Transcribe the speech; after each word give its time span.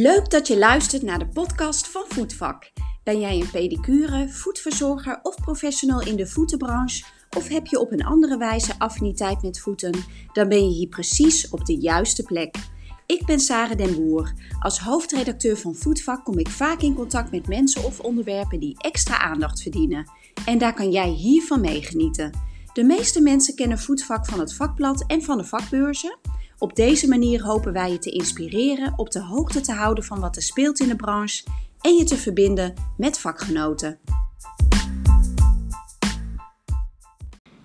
Leuk 0.00 0.30
dat 0.30 0.46
je 0.46 0.58
luistert 0.58 1.02
naar 1.02 1.18
de 1.18 1.28
podcast 1.28 1.88
van 1.88 2.04
Voetvak. 2.08 2.70
Ben 3.04 3.20
jij 3.20 3.40
een 3.40 3.50
pedicure, 3.50 4.28
voetverzorger 4.28 5.18
of 5.22 5.34
professional 5.34 6.00
in 6.00 6.16
de 6.16 6.26
voetenbranche? 6.26 7.04
Of 7.36 7.48
heb 7.48 7.66
je 7.66 7.78
op 7.78 7.92
een 7.92 8.04
andere 8.04 8.36
wijze 8.36 8.78
affiniteit 8.78 9.42
met 9.42 9.60
voeten? 9.60 9.94
Dan 10.32 10.48
ben 10.48 10.64
je 10.64 10.74
hier 10.74 10.88
precies 10.88 11.48
op 11.48 11.64
de 11.64 11.76
juiste 11.76 12.22
plek. 12.22 12.56
Ik 13.06 13.26
ben 13.26 13.40
Sarah 13.40 13.76
Den 13.76 13.94
Boer. 13.94 14.32
Als 14.60 14.78
hoofdredacteur 14.78 15.56
van 15.56 15.74
Voetvak 15.74 16.24
kom 16.24 16.38
ik 16.38 16.48
vaak 16.48 16.80
in 16.80 16.94
contact 16.94 17.30
met 17.30 17.48
mensen 17.48 17.84
of 17.84 18.00
onderwerpen 18.00 18.60
die 18.60 18.76
extra 18.78 19.18
aandacht 19.18 19.62
verdienen. 19.62 20.10
En 20.46 20.58
daar 20.58 20.74
kan 20.74 20.90
jij 20.90 21.08
hiervan 21.08 21.60
meegenieten. 21.60 22.32
De 22.72 22.84
meeste 22.84 23.20
mensen 23.20 23.54
kennen 23.54 23.78
Voetvak 23.78 24.26
van 24.26 24.40
het 24.40 24.54
vakblad 24.54 25.04
en 25.06 25.22
van 25.22 25.38
de 25.38 25.44
vakbeurzen. 25.44 26.18
Op 26.58 26.76
deze 26.76 27.08
manier 27.08 27.42
hopen 27.42 27.72
wij 27.72 27.90
je 27.90 27.98
te 27.98 28.10
inspireren, 28.10 28.92
op 28.96 29.10
de 29.10 29.22
hoogte 29.22 29.60
te 29.60 29.72
houden 29.72 30.04
van 30.04 30.20
wat 30.20 30.36
er 30.36 30.42
speelt 30.42 30.80
in 30.80 30.88
de 30.88 30.96
branche 30.96 31.44
en 31.80 31.94
je 31.94 32.04
te 32.04 32.16
verbinden 32.16 32.74
met 32.96 33.18
vakgenoten. 33.18 34.00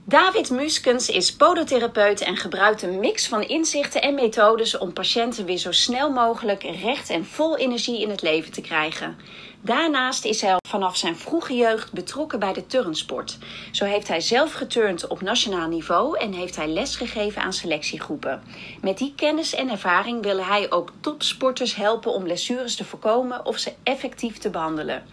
David 0.05 0.49
Muskens 0.49 1.09
is 1.09 1.35
podotherapeut 1.35 2.21
en 2.21 2.37
gebruikt 2.37 2.81
een 2.81 2.99
mix 2.99 3.27
van 3.27 3.41
inzichten 3.41 4.01
en 4.01 4.15
methodes 4.15 4.77
om 4.77 4.93
patiënten 4.93 5.45
weer 5.45 5.57
zo 5.57 5.71
snel 5.71 6.11
mogelijk 6.11 6.63
recht 6.63 7.09
en 7.09 7.25
vol 7.25 7.57
energie 7.57 8.01
in 8.01 8.09
het 8.09 8.21
leven 8.21 8.51
te 8.51 8.61
krijgen. 8.61 9.17
Daarnaast 9.65 10.25
is 10.25 10.41
hij 10.41 10.57
vanaf 10.67 10.97
zijn 10.97 11.15
vroege 11.17 11.55
jeugd 11.55 11.91
betrokken 11.91 12.39
bij 12.39 12.53
de 12.53 12.67
turnsport. 12.67 13.37
Zo 13.71 13.85
heeft 13.85 14.07
hij 14.07 14.21
zelf 14.21 14.53
geturnd 14.53 15.07
op 15.07 15.21
nationaal 15.21 15.67
niveau 15.67 16.17
en 16.17 16.33
heeft 16.33 16.55
hij 16.55 16.67
lesgegeven 16.67 17.41
aan 17.41 17.53
selectiegroepen. 17.53 18.43
Met 18.81 18.97
die 18.97 19.13
kennis 19.15 19.55
en 19.55 19.69
ervaring 19.69 20.23
wil 20.23 20.43
hij 20.43 20.71
ook 20.71 20.91
topsporters 20.99 21.75
helpen 21.75 22.11
om 22.11 22.23
blessures 22.23 22.75
te 22.75 22.85
voorkomen 22.85 23.45
of 23.45 23.57
ze 23.57 23.73
effectief 23.83 24.37
te 24.37 24.49
behandelen. 24.49 25.03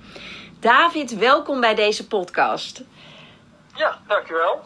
David, 0.60 1.16
welkom 1.16 1.60
bij 1.60 1.74
deze 1.74 2.06
podcast. 2.06 2.82
Ja, 3.74 3.98
dankjewel. 4.06 4.60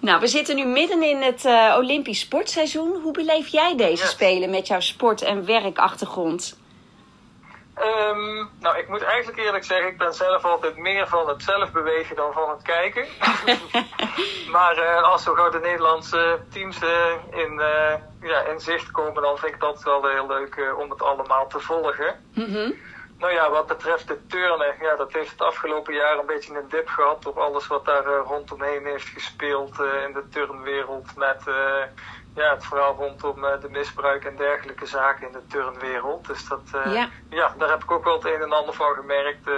Nou, 0.00 0.20
we 0.20 0.26
zitten 0.26 0.56
nu 0.56 0.64
midden 0.64 1.02
in 1.02 1.22
het 1.22 1.44
uh, 1.44 1.74
Olympisch 1.78 2.20
sportseizoen. 2.20 3.00
Hoe 3.02 3.12
beleef 3.12 3.48
jij 3.48 3.76
deze 3.76 4.06
spelen 4.06 4.50
met 4.50 4.66
jouw 4.66 4.80
sport- 4.80 5.22
en 5.22 5.44
werkachtergrond? 5.44 6.56
Um, 7.82 8.50
nou, 8.60 8.78
ik 8.78 8.88
moet 8.88 9.02
eigenlijk 9.02 9.38
eerlijk 9.38 9.64
zeggen, 9.64 9.88
ik 9.88 9.98
ben 9.98 10.14
zelf 10.14 10.44
altijd 10.44 10.76
meer 10.76 11.08
van 11.08 11.28
het 11.28 11.42
zelf 11.42 11.72
bewegen 11.72 12.16
dan 12.16 12.32
van 12.32 12.50
het 12.50 12.62
kijken. 12.62 13.06
maar 14.56 14.78
uh, 14.78 15.02
als 15.02 15.22
zo 15.22 15.34
gauw 15.34 15.50
de 15.50 15.58
Nederlandse 15.58 16.38
teams 16.50 16.82
uh, 16.82 17.12
in, 17.30 17.52
uh, 17.52 17.94
ja, 18.20 18.40
in 18.40 18.60
zicht 18.60 18.90
komen, 18.90 19.22
dan 19.22 19.38
vind 19.38 19.54
ik 19.54 19.60
dat 19.60 19.82
wel 19.82 20.08
heel 20.08 20.26
leuk 20.26 20.74
om 20.78 20.90
het 20.90 21.02
allemaal 21.02 21.46
te 21.46 21.60
volgen. 21.60 22.20
Mm 22.34 22.44
-hmm. 22.44 22.74
Nou 23.18 23.32
ja, 23.32 23.50
wat 23.50 23.66
betreft 23.66 24.08
de 24.08 24.26
turnen, 24.26 24.74
ja, 24.80 24.96
dat 24.96 25.12
heeft 25.12 25.30
het 25.30 25.40
afgelopen 25.40 25.94
jaar 25.94 26.18
een 26.18 26.26
beetje 26.26 26.54
een 26.54 26.68
dip 26.68 26.88
gehad 26.88 27.22
door 27.22 27.40
alles 27.40 27.66
wat 27.66 27.84
daar 27.84 28.04
rondomheen 28.04 28.84
heeft 28.84 29.08
gespeeld 29.08 29.78
in 29.78 30.12
de 30.12 30.28
turnwereld 30.30 31.16
met 31.16 31.42
ja, 32.36 32.50
het 32.54 32.64
verhaal 32.64 32.94
rondom 32.94 33.44
uh, 33.44 33.60
de 33.60 33.68
misbruik 33.70 34.24
en 34.24 34.36
dergelijke 34.36 34.86
zaken 34.86 35.26
in 35.26 35.32
de 35.32 35.46
turnwereld. 35.46 36.26
Dus 36.26 36.48
dat, 36.48 36.62
uh, 36.74 36.94
ja. 36.94 37.08
ja. 37.30 37.54
daar 37.58 37.68
heb 37.68 37.82
ik 37.82 37.90
ook 37.90 38.04
wel 38.04 38.14
het 38.14 38.24
een 38.24 38.42
en 38.42 38.52
ander 38.52 38.74
van 38.74 38.94
gemerkt. 38.94 39.48
Uh, 39.48 39.54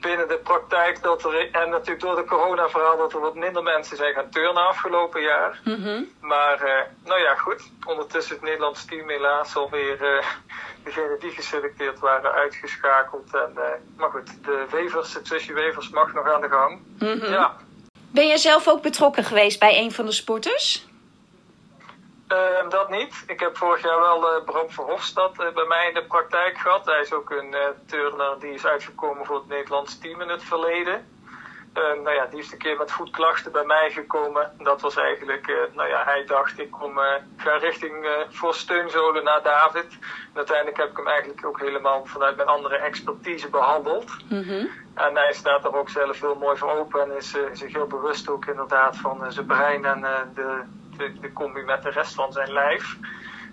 binnen 0.00 0.28
de 0.28 0.38
praktijk 0.38 1.02
dat 1.02 1.24
er, 1.24 1.50
en 1.50 1.70
natuurlijk 1.70 2.00
door 2.00 2.16
de 2.16 2.24
corona-verhaal, 2.24 2.96
dat 2.96 3.12
er 3.12 3.20
wat 3.20 3.34
minder 3.34 3.62
mensen 3.62 3.96
zijn 3.96 4.14
gaan 4.14 4.30
turnen 4.30 4.68
afgelopen 4.68 5.22
jaar. 5.22 5.60
Mm 5.64 5.82
-hmm. 5.82 6.08
Maar, 6.20 6.86
nou 7.04 7.20
ja, 7.20 7.34
goed. 7.34 7.62
Ondertussen 7.86 8.34
het 8.34 8.44
Nederlandse 8.44 8.86
team 8.86 9.08
helaas 9.08 9.56
alweer 9.56 10.24
degenen 10.84 11.20
die 11.20 11.30
geselecteerd 11.30 11.98
waren 11.98 12.32
uitgeschakeld. 12.32 13.34
En, 13.34 13.52
maar 13.96 14.10
goed, 14.10 14.44
de 14.44 14.66
wevers, 14.70 15.14
het 15.14 15.26
sessie 15.26 15.54
wevers 15.54 15.88
mag 15.88 16.12
nog 16.12 16.32
aan 16.32 16.40
de 16.40 16.48
gang. 16.48 16.82
Mm 16.98 17.20
-hmm. 17.20 17.32
Ja. 17.32 17.56
Ben 18.10 18.26
jij 18.26 18.36
zelf 18.36 18.68
ook 18.68 18.82
betrokken 18.82 19.24
geweest 19.24 19.58
bij 19.58 19.78
een 19.78 19.92
van 19.92 20.04
de 20.04 20.12
sporters? 20.12 20.87
Uh, 22.32 22.70
dat 22.70 22.90
niet. 22.90 23.24
Ik 23.26 23.40
heb 23.40 23.56
vorig 23.56 23.82
jaar 23.82 24.00
wel 24.00 24.36
uh, 24.36 24.44
Bram 24.44 24.70
Verhofstadt 24.70 25.40
uh, 25.40 25.54
bij 25.54 25.64
mij 25.64 25.88
in 25.88 25.94
de 25.94 26.04
praktijk 26.04 26.58
gehad. 26.58 26.86
Hij 26.86 27.00
is 27.00 27.12
ook 27.12 27.30
een 27.30 27.54
turner 27.86 28.38
die 28.40 28.52
is 28.52 28.66
uitgekomen 28.66 29.26
voor 29.26 29.36
het 29.36 29.48
Nederlands 29.48 29.98
team 29.98 30.20
in 30.20 30.28
het 30.28 30.42
verleden. 30.42 31.06
nou 31.74 32.10
ja, 32.10 32.26
die 32.26 32.38
is 32.38 32.52
een 32.52 32.58
keer 32.58 32.76
met 32.76 32.92
voetklachten 32.92 33.52
bij 33.52 33.64
mij 33.64 33.90
gekomen. 33.90 34.52
Dat 34.58 34.80
was 34.80 34.96
eigenlijk, 34.96 35.68
nou 35.74 35.88
ja, 35.88 36.04
hij 36.04 36.24
dacht 36.26 36.58
ik 36.58 36.70
kom, 36.70 36.98
ga 37.36 37.56
richting 37.56 38.06
voor 38.28 38.54
steunzolen 38.54 39.24
naar 39.24 39.42
David. 39.42 39.98
En 40.32 40.36
uiteindelijk 40.36 40.76
heb 40.76 40.90
ik 40.90 40.96
hem 40.96 41.08
eigenlijk 41.08 41.46
ook 41.46 41.60
helemaal 41.60 42.04
vanuit 42.04 42.36
mijn 42.36 42.48
andere 42.48 42.76
expertise 42.76 43.50
behandeld. 43.50 44.16
Mm 44.28 44.42
-hmm. 44.42 44.70
En 44.94 45.16
hij 45.16 45.32
staat 45.32 45.64
er 45.64 45.76
ook 45.76 45.88
zelf 45.88 46.20
heel 46.20 46.34
mooi 46.34 46.56
voor 46.56 46.70
open 46.70 47.00
en 47.00 47.16
is 47.16 47.36
zich 47.52 47.72
heel 47.72 47.86
bewust 47.86 48.28
ook 48.28 48.46
inderdaad 48.46 48.96
van 48.96 49.32
zijn 49.32 49.46
brein 49.46 49.84
en 49.84 50.00
de 50.34 50.62
de, 50.98 51.12
de 51.20 51.32
combi 51.32 51.62
met 51.62 51.82
de 51.82 51.90
rest 51.90 52.14
van 52.14 52.32
zijn 52.32 52.52
lijf. 52.52 52.96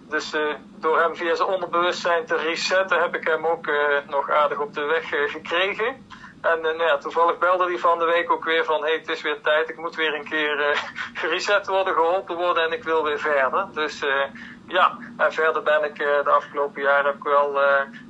Dus 0.10 0.34
uh, 0.34 0.54
door 0.80 1.00
hem 1.00 1.16
via 1.16 1.36
zijn 1.36 1.50
onderbewustzijn 1.50 2.26
te 2.26 2.36
resetten 2.36 3.02
heb 3.02 3.16
ik 3.16 3.28
hem 3.28 3.46
ook 3.46 3.68
uh, 3.68 3.98
nog 4.10 4.30
aardig 4.30 4.60
op 4.60 4.74
de 4.74 4.84
weg 4.84 5.14
uh, 5.14 5.30
gekregen. 5.30 6.06
En 6.46 6.62
nou 6.62 6.84
ja, 6.84 6.98
toevallig 6.98 7.38
belde 7.38 7.66
hij 7.66 7.78
van 7.78 8.00
de 8.00 8.06
week 8.06 8.32
ook 8.32 8.44
weer 8.44 8.66
van, 8.66 8.82
hé, 8.82 8.88
hey, 8.88 8.98
het 8.98 9.10
is 9.10 9.22
weer 9.22 9.42
tijd, 9.42 9.70
ik 9.70 9.78
moet 9.78 9.96
weer 9.96 10.14
een 10.14 10.30
keer 10.30 10.80
gereset 11.22 11.68
worden, 11.68 11.94
geholpen 11.94 12.36
worden 12.36 12.64
en 12.64 12.72
ik 12.72 12.84
wil 12.84 13.04
weer 13.04 13.20
verder. 13.20 13.68
Dus 13.74 14.04
ja, 14.68 14.98
en 15.18 15.34
verder 15.34 15.64
ben 15.64 15.84
ik 15.84 15.96
de 15.98 16.30
afgelopen 16.30 16.82
jaren 16.82 17.14
ook 17.14 17.24
wel 17.24 17.60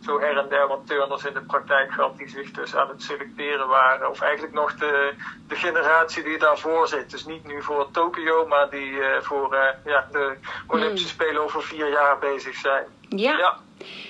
zo 0.02 0.20
her 0.20 0.38
en 0.38 0.50
der 0.50 0.68
wat 0.68 0.88
turners 0.88 1.26
in 1.26 1.34
de 1.34 1.42
praktijk 1.42 1.92
gehad 1.92 2.18
die 2.18 2.30
zich 2.30 2.52
dus 2.52 2.76
aan 2.76 2.90
het 2.90 3.04
selecteren 3.04 3.68
waren. 3.68 4.10
Of 4.10 4.22
eigenlijk 4.22 4.54
nog 4.54 4.76
de, 4.76 5.14
de 5.48 5.56
generatie 5.56 6.24
die 6.24 6.38
daarvoor 6.38 6.88
zit. 6.88 7.12
Dus 7.12 7.26
niet 7.26 7.46
nu 7.48 7.62
voor 7.62 7.92
Tokio, 7.92 8.48
maar 8.48 8.70
die 8.70 8.92
uh, 8.92 9.22
voor 9.22 9.54
uh, 9.54 9.62
ja, 9.86 10.08
de 10.12 10.38
Olympische 10.68 11.08
Spelen 11.08 11.42
over 11.42 11.64
vier 11.64 11.90
jaar 11.90 12.20
bezig 12.20 12.56
zijn. 12.56 12.86
Ja. 13.10 13.38
ja. 13.38 13.58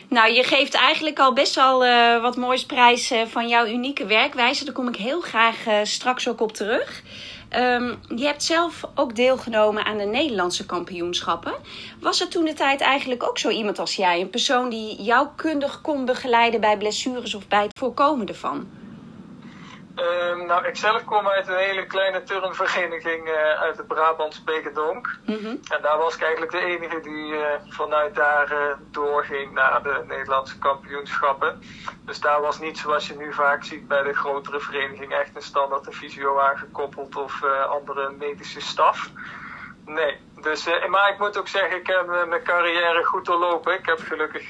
Nou, 0.09 0.34
je 0.34 0.44
geeft 0.44 0.74
eigenlijk 0.74 1.19
al 1.19 1.34
best 1.34 1.56
wel 1.56 1.86
uh, 1.86 2.22
wat 2.22 2.36
moois 2.36 2.66
prijs 2.66 3.13
van 3.25 3.47
jouw 3.47 3.66
unieke 3.66 4.06
werkwijze. 4.06 4.66
Daar 4.66 4.74
kom 4.74 4.88
ik 4.88 4.96
heel 4.96 5.22
graag 5.22 5.56
straks 5.84 6.28
ook 6.28 6.41
op 6.41 6.53
terug. 6.53 7.03
Um, 7.58 8.00
je 8.16 8.25
hebt 8.25 8.44
zelf 8.44 8.84
ook 8.96 9.16
deelgenomen 9.16 9.86
aan 9.86 9.97
de 9.97 10.03
Nederlandse 10.03 10.66
kampioenschappen. 10.66 11.53
Was 12.00 12.22
er 12.22 12.28
toen 12.28 12.46
de 12.46 12.53
tijd 12.53 12.81
eigenlijk 12.81 13.24
ook 13.24 13.38
zo 13.38 13.50
iemand 13.50 13.80
als 13.80 13.96
jij? 13.96 14.22
Een 14.22 14.30
persoon 14.30 14.69
die 14.69 15.02
jou 15.02 15.28
kundig 15.36 15.81
kon 15.81 16.06
begeleiden 16.06 16.62
bij 16.62 16.78
blessures 16.78 17.36
of 17.36 17.47
bij 17.47 17.62
het 17.62 17.80
voorkomen 17.80 18.28
ervan? 18.28 18.68
Uh, 19.95 20.45
nou, 20.45 20.66
ik 20.66 20.78
zelf 20.78 21.03
kom 21.03 21.28
uit 21.28 21.47
een 21.47 21.57
hele 21.57 21.85
kleine 21.85 22.23
turnvereniging 22.23 23.28
uh, 23.28 23.61
uit 23.61 23.78
het 23.78 23.88
Brabants 23.88 24.44
Bekendonk. 24.44 25.17
Mm 25.25 25.35
-hmm. 25.35 25.59
En 25.69 25.81
daar 25.81 25.97
was 25.97 26.16
ik 26.16 26.22
eigenlijk 26.22 26.51
de 26.51 26.59
enige 26.59 27.00
die 27.00 27.33
uh, 27.33 27.45
vanuit 27.67 28.16
daar 28.16 28.51
uh, 28.51 28.57
doorging 28.91 29.53
naar 29.53 29.83
de 29.83 30.03
Nederlandse 30.07 30.57
kampioenschappen. 30.57 31.61
Dus 32.06 32.19
daar 32.19 32.41
was 32.41 32.59
niet 32.59 32.78
zoals 32.78 33.07
je 33.07 33.16
nu 33.16 33.33
vaak 33.33 33.63
ziet 33.63 33.88
bij 33.88 34.03
de 34.03 34.13
grotere 34.13 34.59
vereniging 34.59 35.13
echt 35.13 35.35
een 35.35 35.41
standaard 35.41 35.88
een 35.88 35.94
fysio 35.94 36.39
aangekoppeld 36.39 37.16
of 37.16 37.44
andere 37.69 38.09
medische 38.09 38.62
staf. 38.62 39.09
Nee, 39.85 40.17
dus, 40.41 40.67
maar 40.88 41.09
ik 41.09 41.19
moet 41.19 41.38
ook 41.38 41.47
zeggen, 41.47 41.77
ik 41.77 41.88
heb 41.88 42.27
mijn 42.27 42.44
carrière 42.44 43.03
goed 43.03 43.25
doorlopen. 43.25 43.73
Ik 43.73 43.85
heb 43.85 44.00
gelukkig 44.00 44.50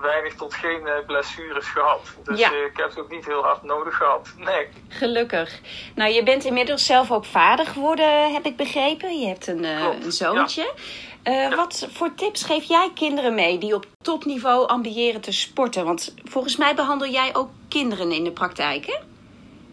weinig 0.00 0.34
tot 0.34 0.54
geen 0.54 0.80
uh, 0.86 0.92
blessures 1.06 1.66
gehad. 1.68 2.00
Dus 2.22 2.38
ja. 2.38 2.52
uh, 2.52 2.64
ik 2.64 2.76
heb 2.76 2.88
het 2.88 2.98
ook 2.98 3.10
niet 3.10 3.24
heel 3.26 3.42
hard 3.42 3.62
nodig 3.62 3.96
gehad. 3.96 4.28
Nee. 4.36 4.68
Gelukkig. 4.88 5.60
Nou, 5.94 6.12
je 6.12 6.22
bent 6.22 6.44
inmiddels 6.44 6.86
zelf 6.86 7.10
ook 7.10 7.24
vader 7.24 7.66
geworden, 7.66 8.32
heb 8.32 8.44
ik 8.44 8.56
begrepen. 8.56 9.18
Je 9.20 9.26
hebt 9.26 9.46
een, 9.46 9.64
uh, 9.64 9.86
een 10.02 10.12
zoontje. 10.12 10.72
Ja. 11.24 11.56
Wat 11.56 11.88
voor 11.92 12.14
tips 12.14 12.42
geef 12.42 12.64
jij 12.64 12.90
kinderen 12.94 13.34
mee 13.34 13.58
die 13.58 13.74
op 13.74 13.86
topniveau 14.02 14.66
ambiëren 14.66 15.20
te 15.20 15.32
sporten? 15.32 15.84
Want 15.84 16.14
volgens 16.24 16.56
mij 16.56 16.74
behandel 16.74 17.08
jij 17.08 17.34
ook 17.34 17.50
kinderen 17.68 18.12
in 18.12 18.24
de 18.24 18.32
praktijk, 18.32 18.86
hè? 18.86 18.96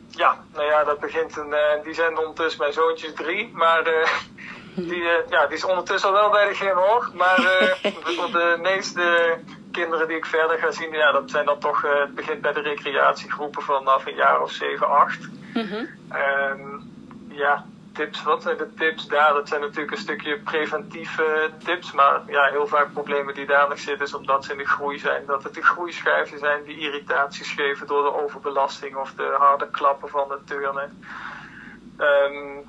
Ja, 0.09 0.43
nou 0.53 0.65
ja, 0.65 0.83
dat 0.83 0.99
begint 0.99 1.37
een, 1.37 1.55
die 1.83 1.93
zijn 1.93 2.17
ondertussen 2.17 2.61
mijn 2.61 2.73
zoontjes 2.73 3.13
drie, 3.13 3.49
maar 3.53 3.83
die, 4.75 5.03
ja, 5.29 5.47
die 5.47 5.57
is 5.57 5.65
ondertussen 5.65 6.09
al 6.09 6.15
wel 6.15 6.29
bij 6.29 6.47
de 6.47 6.53
gym 6.53 6.75
hoor. 6.75 7.09
Maar 7.13 7.37
de 8.31 8.57
meeste 8.61 9.37
kinderen 9.75 10.07
die 10.07 10.17
ik 10.17 10.25
verder 10.25 10.57
ga 10.57 10.71
zien, 10.71 10.91
ja, 10.91 11.11
dat 11.11 11.31
zijn 11.31 11.45
dan 11.45 11.59
toch, 11.59 11.85
uh, 11.85 11.99
het 11.99 12.15
begint 12.15 12.41
bij 12.41 12.53
de 12.53 12.61
recreatiegroepen 12.61 13.61
vanaf 13.61 14.05
een 14.05 14.15
jaar 14.15 14.41
of 14.41 14.51
7, 14.51 14.89
8. 14.89 15.29
Mm-hmm. 15.53 15.87
Um, 16.13 16.93
ja, 17.27 17.65
tips, 17.95 18.23
wat 18.23 18.41
zijn 18.41 18.57
de 18.57 18.73
tips 18.73 19.07
daar? 19.07 19.33
Dat 19.33 19.47
zijn 19.47 19.61
natuurlijk 19.61 19.91
een 19.91 20.07
stukje 20.07 20.39
preventieve 20.39 21.51
tips, 21.63 21.91
maar 21.91 22.21
ja, 22.27 22.43
heel 22.45 22.67
vaak 22.67 22.93
problemen 22.93 23.33
die 23.33 23.45
daar 23.45 23.69
nog 23.69 23.79
zitten 23.79 24.05
is 24.05 24.13
omdat 24.13 24.45
ze 24.45 24.51
in 24.51 24.57
de 24.57 24.67
groei 24.67 24.99
zijn. 24.99 25.25
Dat 25.25 25.43
het 25.43 25.53
de 25.53 25.63
groeischijven 25.63 26.39
zijn 26.39 26.63
die 26.63 26.79
irritaties 26.79 27.51
geven 27.51 27.87
door 27.87 28.03
de 28.03 28.23
overbelasting 28.23 28.95
of 28.95 29.13
de 29.13 29.35
harde 29.37 29.69
klappen 29.69 30.09
van 30.09 30.27
de 30.27 30.39
turnen. 30.45 31.03
Um, 31.97 32.63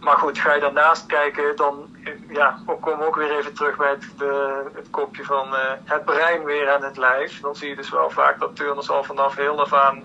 maar 0.00 0.16
goed, 0.16 0.38
ga 0.38 0.54
je 0.54 0.60
daarnaast 0.60 1.06
kijken, 1.06 1.56
dan 1.56 1.96
ja, 2.32 2.58
we 2.66 2.76
komen 2.80 3.06
ook 3.06 3.16
weer 3.16 3.38
even 3.38 3.54
terug 3.54 3.76
bij 3.76 3.90
het, 3.90 4.04
het 4.74 4.90
kopje 4.90 5.24
van 5.24 5.48
het 5.84 6.04
brein 6.04 6.44
weer 6.44 6.70
aan 6.70 6.82
het 6.82 6.96
lijf. 6.96 7.40
Dan 7.40 7.56
zie 7.56 7.68
je 7.68 7.76
dus 7.76 7.90
wel 7.90 8.10
vaak 8.10 8.40
dat 8.40 8.56
turners 8.56 8.90
al 8.90 9.04
vanaf 9.04 9.36
heel 9.36 9.60
af 9.60 9.72
aan 9.72 10.02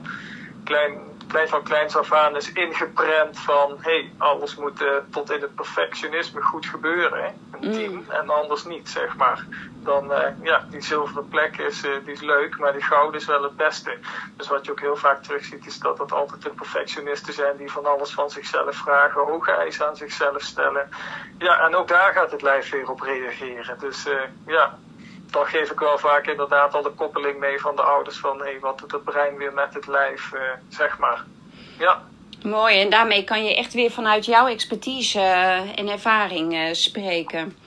klein 0.63 1.07
klein 1.27 1.47
van 1.47 1.63
kleins 1.63 1.95
af 1.95 2.13
aan 2.13 2.35
is 2.35 2.51
ingeprent 2.51 3.39
van 3.39 3.75
hey, 3.79 4.11
alles 4.17 4.55
moet 4.55 4.81
uh, 4.81 4.87
tot 5.09 5.31
in 5.31 5.41
het 5.41 5.55
perfectionisme 5.55 6.41
goed 6.41 6.65
gebeuren. 6.65 7.23
Hè? 7.23 7.29
Mm. 7.61 7.71
team 7.71 8.05
en 8.09 8.29
anders 8.29 8.63
niet, 8.65 8.89
zeg 8.89 9.15
maar. 9.15 9.45
Dan, 9.83 10.11
uh, 10.11 10.19
ja, 10.41 10.65
die 10.69 10.81
zilveren 10.81 11.27
plek 11.27 11.57
is, 11.57 11.83
uh, 11.83 11.91
die 12.03 12.13
is 12.13 12.21
leuk, 12.21 12.57
maar 12.57 12.71
die 12.71 12.81
gouden 12.81 13.19
is 13.19 13.27
wel 13.27 13.43
het 13.43 13.55
beste. 13.55 13.97
Dus 14.35 14.47
wat 14.47 14.65
je 14.65 14.71
ook 14.71 14.79
heel 14.79 14.95
vaak 14.95 15.23
terugziet, 15.23 15.65
is 15.65 15.79
dat 15.79 15.97
dat 15.97 16.11
altijd 16.11 16.41
de 16.41 16.49
perfectionisten 16.49 17.33
zijn 17.33 17.57
die 17.57 17.71
van 17.71 17.85
alles 17.85 18.13
van 18.13 18.29
zichzelf 18.29 18.75
vragen, 18.75 19.21
hoge 19.21 19.51
eisen 19.51 19.87
aan 19.87 19.95
zichzelf 19.95 20.41
stellen. 20.41 20.89
Ja, 21.37 21.59
en 21.59 21.75
ook 21.75 21.87
daar 21.87 22.13
gaat 22.13 22.31
het 22.31 22.41
lijf 22.41 22.69
weer 22.69 22.89
op 22.89 23.01
reageren. 23.01 23.79
Dus 23.79 24.07
ja, 24.45 24.77
dan 25.31 25.45
geef 25.45 25.71
ik 25.71 25.79
wel 25.79 25.97
vaak 25.97 26.27
inderdaad 26.27 26.73
al 26.73 26.81
de 26.81 26.89
koppeling 26.89 27.39
mee 27.39 27.61
van 27.61 27.75
de 27.75 27.81
ouders 27.81 28.19
van 28.19 28.39
hé, 28.39 28.59
wat 28.59 28.79
doet 28.79 28.91
het 28.91 29.03
brein 29.03 29.37
weer 29.37 29.53
met 29.53 29.73
het 29.73 29.87
lijf, 29.87 30.31
zeg 30.69 30.97
maar. 30.97 31.23
Ja. 31.77 32.03
Mooi, 32.43 32.79
en 32.79 32.89
daarmee 32.89 33.23
kan 33.23 33.43
je 33.45 33.55
echt 33.55 33.73
weer 33.73 33.91
vanuit 33.91 34.25
jouw 34.25 34.47
expertise 34.47 35.19
uh, 35.19 35.79
en 35.79 35.87
ervaring 35.87 36.53
uh, 36.53 36.61
spreken. 36.71 37.57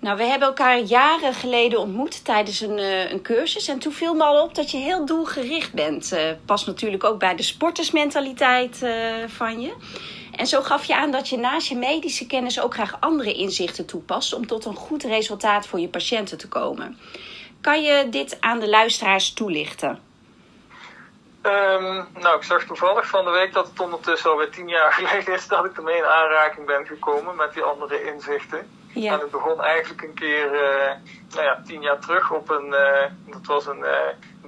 Nou, 0.00 0.16
we 0.16 0.24
hebben 0.24 0.48
elkaar 0.48 0.78
jaren 0.78 1.34
geleden 1.34 1.78
ontmoet 1.78 2.24
tijdens 2.24 2.60
een, 2.60 2.78
een 3.12 3.22
cursus. 3.22 3.68
En 3.68 3.78
toen 3.78 3.92
viel 3.92 4.14
me 4.14 4.24
al 4.24 4.42
op 4.42 4.54
dat 4.54 4.70
je 4.70 4.76
heel 4.76 5.06
doelgericht 5.06 5.72
bent. 5.72 6.16
past 6.44 6.66
natuurlijk 6.66 7.04
ook 7.04 7.18
bij 7.18 7.36
de 7.36 7.42
sportersmentaliteit 7.42 8.86
van 9.26 9.60
je. 9.60 9.74
En 10.36 10.46
zo 10.46 10.62
gaf 10.62 10.84
je 10.84 10.96
aan 10.96 11.10
dat 11.10 11.28
je 11.28 11.36
naast 11.36 11.68
je 11.68 11.76
medische 11.76 12.26
kennis 12.26 12.60
ook 12.60 12.74
graag 12.74 12.96
andere 13.00 13.32
inzichten 13.32 13.86
toepast 13.86 14.34
om 14.34 14.46
tot 14.46 14.64
een 14.64 14.74
goed 14.74 15.02
resultaat 15.02 15.66
voor 15.66 15.80
je 15.80 15.88
patiënten 15.88 16.38
te 16.38 16.48
komen. 16.48 16.98
Kan 17.60 17.82
je 17.82 18.06
dit 18.10 18.36
aan 18.40 18.60
de 18.60 18.68
luisteraars 18.68 19.32
toelichten? 19.32 20.13
Um, 21.46 22.06
nou, 22.20 22.36
ik 22.36 22.42
zag 22.42 22.64
toevallig 22.64 23.06
van 23.06 23.24
de 23.24 23.30
week 23.30 23.52
dat 23.52 23.68
het 23.68 23.80
ondertussen 23.80 24.30
alweer 24.30 24.50
tien 24.50 24.68
jaar 24.68 24.92
geleden 24.98 25.34
is 25.34 25.48
dat 25.48 25.64
ik 25.64 25.76
ermee 25.76 25.96
in 25.96 26.04
aanraking 26.04 26.66
ben 26.66 26.86
gekomen 26.86 27.36
met 27.36 27.52
die 27.52 27.62
andere 27.62 28.04
inzichten. 28.04 28.70
Ja. 28.94 29.12
En 29.12 29.20
het 29.20 29.30
begon 29.30 29.62
eigenlijk 29.62 30.02
een 30.02 30.14
keer, 30.14 30.44
uh, 30.54 30.90
nou 31.34 31.44
ja, 31.44 31.62
tien 31.66 31.82
jaar 31.82 31.98
terug 31.98 32.30
op 32.30 32.50
een, 32.50 32.66
uh, 32.66 33.02
dat 33.26 33.46
was 33.46 33.66
een 33.66 33.78
uh, 33.78 33.90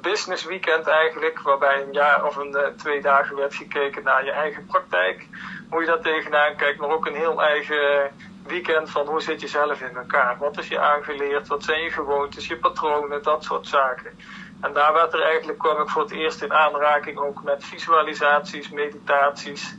business 0.01 0.45
weekend 0.45 0.87
eigenlijk, 0.87 1.41
waarbij 1.41 1.83
een 1.83 1.93
jaar 1.93 2.25
of 2.25 2.37
een 2.37 2.57
twee 2.77 3.01
dagen 3.01 3.37
werd 3.37 3.55
gekeken 3.55 4.03
naar 4.03 4.25
je 4.25 4.33
eigen 4.33 4.67
praktijk 4.67 5.27
hoe 5.71 5.81
je 5.81 5.87
daar 5.87 6.01
tegenaan 6.01 6.57
kijkt, 6.57 6.81
maar 6.81 6.91
ook 6.91 7.07
een 7.07 7.15
heel 7.15 7.43
eigen 7.43 8.11
weekend 8.47 8.91
van 8.91 9.07
hoe 9.07 9.23
zit 9.23 9.41
je 9.41 9.49
zelf 9.49 9.81
in 9.81 9.97
elkaar. 9.97 10.39
Wat 10.39 10.59
is 10.59 10.69
je 10.69 10.79
aangeleerd, 10.79 11.47
wat 11.47 11.65
zijn 11.65 11.83
je 11.83 11.91
gewoontes, 11.91 12.47
je 12.47 12.57
patronen, 12.57 13.23
dat 13.23 13.45
soort 13.45 13.67
zaken. 13.67 14.19
En 14.67 14.73
daar 14.73 14.93
werd 14.93 15.13
er 15.13 15.23
eigenlijk, 15.23 15.59
kwam 15.59 15.81
ik 15.81 15.89
voor 15.89 16.03
het 16.03 16.11
eerst 16.11 16.43
in 16.43 16.53
aanraking 16.53 17.19
ook 17.19 17.43
met 17.43 17.65
visualisaties, 17.65 18.71
meditaties. 18.71 19.75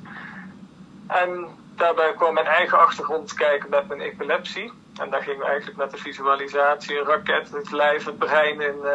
En 1.07 1.47
daarbij 1.75 2.13
kwam 2.13 2.33
mijn 2.33 2.45
eigen 2.45 2.79
achtergrond 2.79 3.33
kijken 3.33 3.69
met 3.69 3.87
mijn 3.87 4.01
epilepsie. 4.01 4.71
En 4.99 5.09
daar 5.09 5.21
gingen 5.21 5.39
we 5.39 5.45
eigenlijk 5.45 5.77
met 5.77 5.91
de 5.91 5.97
visualisatie, 5.97 6.99
een 6.99 7.05
raket, 7.05 7.51
het 7.51 7.71
lijf, 7.71 8.05
het 8.05 8.17
brein 8.17 8.61
in, 8.61 8.79
uh, 8.83 8.91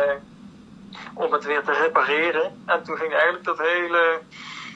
om 1.14 1.32
het 1.32 1.44
weer 1.44 1.62
te 1.62 1.72
repareren. 1.72 2.62
En 2.66 2.82
toen 2.82 2.96
ging 2.96 3.12
eigenlijk 3.12 3.44
dat 3.44 3.58
hele 3.58 4.20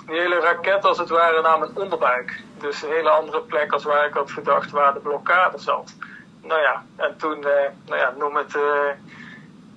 die 0.06 0.18
hele 0.20 0.40
raket 0.40 0.84
als 0.84 0.98
het 0.98 1.08
ware 1.08 1.42
naar 1.42 1.58
mijn 1.58 1.76
onderbuik. 1.76 2.42
Dus 2.58 2.82
een 2.82 2.92
hele 2.92 3.10
andere 3.10 3.40
plek 3.40 3.72
als 3.72 3.84
waar 3.84 4.06
ik 4.06 4.14
had 4.14 4.30
gedacht 4.30 4.70
waar 4.70 4.92
de 4.92 5.00
blokkade 5.00 5.58
zat. 5.58 5.94
Nou 6.42 6.60
ja, 6.60 6.84
en 6.96 7.16
toen, 7.16 7.44
eh, 7.44 7.70
nou 7.86 8.00
ja, 8.00 8.14
noem 8.18 8.36
het, 8.36 8.54
uh, 8.54 8.62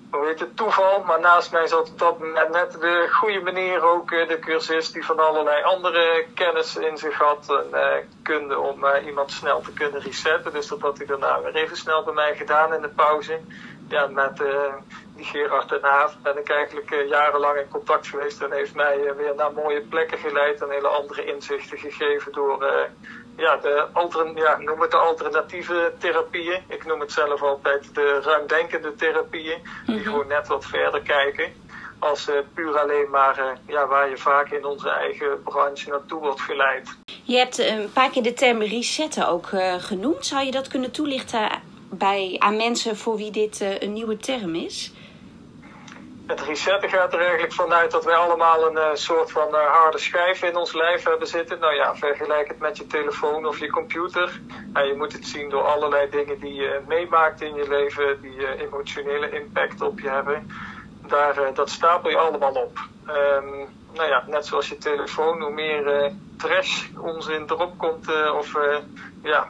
hoe 0.09 0.25
heet 0.25 0.39
het, 0.39 0.55
toeval. 0.55 1.03
Maar 1.03 1.19
naast 1.19 1.51
mij 1.51 1.67
zat 1.67 1.93
dat 1.95 2.19
moment 2.19 2.49
net 2.49 2.71
de 2.71 3.07
goede 3.11 3.39
meneer 3.39 3.81
ook, 3.83 4.11
uh, 4.11 4.27
de 4.27 4.39
cursist, 4.39 4.93
die 4.93 5.05
van 5.05 5.19
allerlei 5.19 5.63
andere 5.63 6.25
kennis 6.33 6.75
in 6.75 6.97
zich 6.97 7.17
had. 7.17 7.63
En 7.71 8.09
kunde 8.21 8.59
om 8.59 8.85
iemand 9.05 9.31
snel 9.31 9.61
te 9.61 9.73
kunnen 9.73 10.01
resetten. 10.01 10.51
Dus 10.51 10.67
dat 10.67 10.81
had 10.81 10.97
hij 10.97 11.07
daarna 11.07 11.41
weer 11.41 11.55
even 11.55 11.77
snel 11.77 12.03
bij 12.03 12.13
mij 12.13 12.35
gedaan 12.35 12.73
in 12.73 12.81
de 12.81 12.89
pauze. 12.89 13.39
Ja, 13.89 14.07
met 14.07 14.41
die 15.15 15.25
Gerard 15.25 15.69
Den 15.69 15.83
Haaf 15.83 16.17
ben 16.23 16.37
ik 16.37 16.49
eigenlijk 16.49 16.91
uh, 16.91 17.07
jarenlang 17.09 17.57
in 17.57 17.67
contact 17.67 18.07
geweest 18.07 18.41
en 18.41 18.51
heeft 18.51 18.75
mij 18.75 18.97
uh, 18.97 19.11
weer 19.11 19.35
naar 19.35 19.53
mooie 19.53 19.81
plekken 19.81 20.17
geleid 20.17 20.61
en 20.61 20.69
hele 20.69 20.87
andere 20.87 21.25
inzichten 21.25 21.77
gegeven 21.77 22.31
door 22.31 22.65
ja, 23.37 23.57
de 23.57 23.87
altern 23.93 24.35
ja, 24.35 24.57
noem 24.57 24.81
het 24.81 24.91
de 24.91 24.97
alternatieve 24.97 25.93
therapieën. 25.97 26.63
Ik 26.67 26.85
noem 26.85 26.99
het 26.99 27.11
zelf 27.11 27.41
altijd 27.41 27.95
de 27.95 28.21
ruimdenkende 28.23 28.95
therapieën, 28.95 29.57
die 29.85 29.95
mhm. 29.95 30.03
gewoon 30.03 30.27
net 30.27 30.47
wat 30.47 30.65
verder 30.65 31.01
kijken. 31.01 31.53
Als 31.99 32.29
puur 32.53 32.79
alleen 32.79 33.09
maar 33.09 33.57
ja, 33.67 33.87
waar 33.87 34.09
je 34.09 34.17
vaak 34.17 34.49
in 34.49 34.65
onze 34.65 34.89
eigen 34.89 35.43
branche 35.43 35.89
naartoe 35.89 36.19
wordt 36.19 36.41
geleid. 36.41 36.97
Je 37.23 37.37
hebt 37.37 37.57
een 37.57 37.91
paar 37.93 38.09
keer 38.09 38.23
de 38.23 38.33
term 38.33 38.61
resetten 38.61 39.27
ook 39.27 39.49
genoemd. 39.79 40.25
Zou 40.25 40.45
je 40.45 40.51
dat 40.51 40.67
kunnen 40.67 40.91
toelichten 40.91 41.67
bij, 41.89 42.35
aan 42.39 42.55
mensen 42.55 42.97
voor 42.97 43.15
wie 43.15 43.31
dit 43.31 43.59
een 43.79 43.93
nieuwe 43.93 44.17
term 44.17 44.55
is? 44.55 44.93
Het 46.29 46.41
resetten 46.41 46.89
gaat 46.89 47.13
er 47.13 47.19
eigenlijk 47.19 47.53
vanuit 47.53 47.91
dat 47.91 48.05
wij 48.05 48.15
allemaal 48.15 48.67
een 48.67 48.75
uh, 48.75 48.89
soort 48.93 49.31
van 49.31 49.47
uh, 49.47 49.65
harde 49.65 49.97
schijf 49.97 50.43
in 50.43 50.55
ons 50.55 50.73
lijf 50.73 51.03
hebben 51.03 51.27
zitten. 51.27 51.59
Nou 51.59 51.75
ja, 51.75 51.95
vergelijk 51.95 52.47
het 52.47 52.59
met 52.59 52.77
je 52.77 52.87
telefoon 52.87 53.45
of 53.45 53.59
je 53.59 53.69
computer. 53.69 54.41
En 54.73 54.87
je 54.87 54.93
moet 54.93 55.13
het 55.13 55.25
zien 55.25 55.49
door 55.49 55.63
allerlei 55.63 56.09
dingen 56.09 56.39
die 56.39 56.53
je 56.53 56.79
meemaakt 56.87 57.41
in 57.41 57.55
je 57.55 57.67
leven, 57.67 58.21
die 58.21 58.57
emotionele 58.57 59.29
impact 59.31 59.81
op 59.81 59.99
je 59.99 60.09
hebben. 60.09 60.51
Daar, 61.07 61.53
dat 61.53 61.69
stapel 61.69 62.09
je 62.09 62.17
allemaal 62.17 62.53
op. 62.53 62.77
Um, 63.07 63.67
nou 63.93 64.09
ja, 64.09 64.23
net 64.27 64.45
zoals 64.45 64.69
je 64.69 64.77
telefoon, 64.77 65.41
hoe 65.41 65.51
meer 65.51 66.11
trash, 66.37 66.87
onzin 66.97 67.43
erop 67.47 67.77
komt, 67.77 68.31
of 68.33 68.55
ja, 69.23 69.49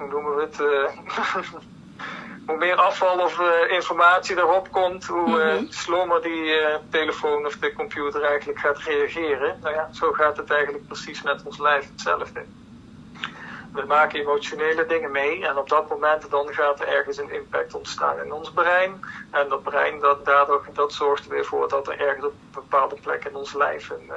hoe 0.00 0.08
noemen 0.08 0.36
we 0.36 0.42
het? 0.42 0.56
hoe 2.46 2.56
meer 2.58 2.74
afval 2.74 3.18
of 3.18 3.40
uh, 3.40 3.72
informatie 3.72 4.36
erop 4.36 4.70
komt, 4.70 5.06
hoe 5.06 5.60
uh, 5.60 5.70
slommer 5.70 6.22
die 6.22 6.56
telefoon 6.90 7.46
of 7.46 7.56
de 7.56 7.72
computer 7.72 8.22
eigenlijk 8.22 8.58
gaat 8.58 8.78
reageren. 8.78 9.58
Nou 9.62 9.74
ja, 9.74 9.88
zo 9.92 10.12
gaat 10.12 10.36
het 10.36 10.50
eigenlijk 10.50 10.86
precies 10.86 11.22
met 11.22 11.42
ons 11.44 11.58
lijf 11.58 11.88
hetzelfde. 11.88 12.44
We 13.72 13.84
maken 13.86 14.20
emotionele 14.20 14.86
dingen 14.86 15.10
mee 15.10 15.46
en 15.46 15.56
op 15.56 15.68
dat 15.68 15.88
moment 15.88 16.30
dan 16.30 16.48
gaat 16.48 16.80
er 16.80 16.88
ergens 16.88 17.18
een 17.18 17.32
impact 17.32 17.74
ontstaan 17.74 18.18
in 18.24 18.32
ons 18.32 18.50
brein. 18.50 19.00
En 19.30 19.48
dat 19.48 19.62
brein 19.62 20.00
dat, 20.00 20.24
daardoor, 20.24 20.66
dat 20.72 20.92
zorgt 20.92 21.24
er 21.24 21.30
weer 21.30 21.44
voor 21.44 21.68
dat 21.68 21.88
er 21.88 22.00
ergens 22.00 22.24
op 22.24 22.32
een 22.32 22.48
bepaalde 22.52 22.96
plek 23.02 23.24
in 23.24 23.36
ons 23.36 23.54
lijf 23.54 23.90
een 23.90 24.10